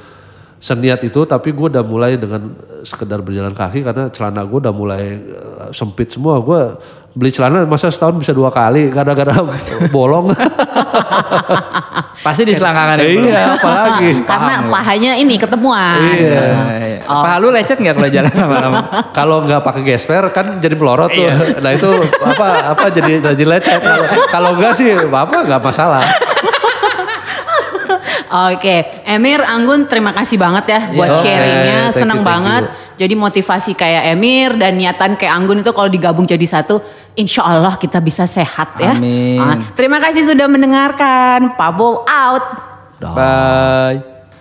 seniat 0.57 1.01
itu 1.05 1.21
tapi 1.29 1.53
gue 1.53 1.67
udah 1.69 1.85
mulai 1.85 2.17
dengan 2.17 2.49
eh, 2.49 2.81
sekedar 2.81 3.21
berjalan 3.21 3.53
kaki 3.53 3.85
karena 3.85 4.09
celana 4.09 4.41
gue 4.41 4.57
udah 4.57 4.73
mulai 4.73 5.03
eh, 5.21 5.69
sempit 5.73 6.09
semua 6.09 6.41
gue 6.41 6.61
beli 7.17 7.33
celana 7.33 7.65
masa 7.65 7.89
setahun 7.89 8.17
bisa 8.17 8.33
dua 8.33 8.49
kali 8.49 8.89
gara-gara 8.89 9.37
bolong 9.95 10.33
Pasti 12.17 12.43
di 12.43 12.53
selangkangan 12.57 12.97
ya, 12.97 13.05
iya 13.07 13.41
apalagi 13.55 14.09
Karena 14.29 14.53
Paham, 14.57 14.73
pahanya 14.73 15.11
ini 15.15 15.37
ketemuan. 15.37 16.17
Iya. 16.17 16.43
Iya. 16.81 16.99
Paha 17.05 17.37
lu 17.39 17.53
lecet 17.53 17.77
nggak 17.77 17.95
kalau 17.95 18.09
jalan 18.09 18.33
lama-lama? 18.33 18.81
kalau 19.13 19.37
nggak 19.45 19.61
pakai 19.63 19.81
gesper 19.85 20.27
kan 20.33 20.57
jadi 20.57 20.75
melorot 20.75 21.13
tuh. 21.13 21.29
Nah 21.61 21.71
itu 21.71 21.89
apa 22.19 22.73
apa 22.73 22.85
jadi 22.89 23.21
jadi 23.21 23.43
lecet. 23.45 23.79
Kalau 23.79 24.03
kalau 24.33 24.49
nggak 24.57 24.73
sih 24.75 24.91
apa 24.97 25.37
nggak 25.45 25.61
masalah. 25.61 26.03
Oke, 28.27 29.03
Emir 29.07 29.39
Anggun 29.39 29.87
terima 29.87 30.11
kasih 30.11 30.35
banget 30.35 30.65
ya 30.67 30.81
buat 30.91 31.09
Oke, 31.15 31.23
sharingnya, 31.23 31.79
senang 31.95 32.21
banget. 32.21 32.67
Jadi 32.97 33.13
motivasi 33.13 33.71
kayak 33.77 34.17
Emir 34.17 34.57
dan 34.57 34.75
niatan 34.75 35.15
kayak 35.15 35.33
Anggun 35.33 35.61
itu 35.61 35.71
kalau 35.71 35.87
digabung 35.87 36.25
jadi 36.25 36.43
satu, 36.43 36.81
insya 37.15 37.45
Allah 37.45 37.77
kita 37.79 38.01
bisa 38.01 38.25
sehat 38.25 38.75
ya. 38.81 38.97
Amin. 38.97 39.39
Ah, 39.39 39.55
terima 39.77 40.01
kasih 40.01 40.27
sudah 40.27 40.49
mendengarkan. 40.49 41.55
Pabo 41.55 42.03
out. 42.03 42.45
Bye. 42.99 44.16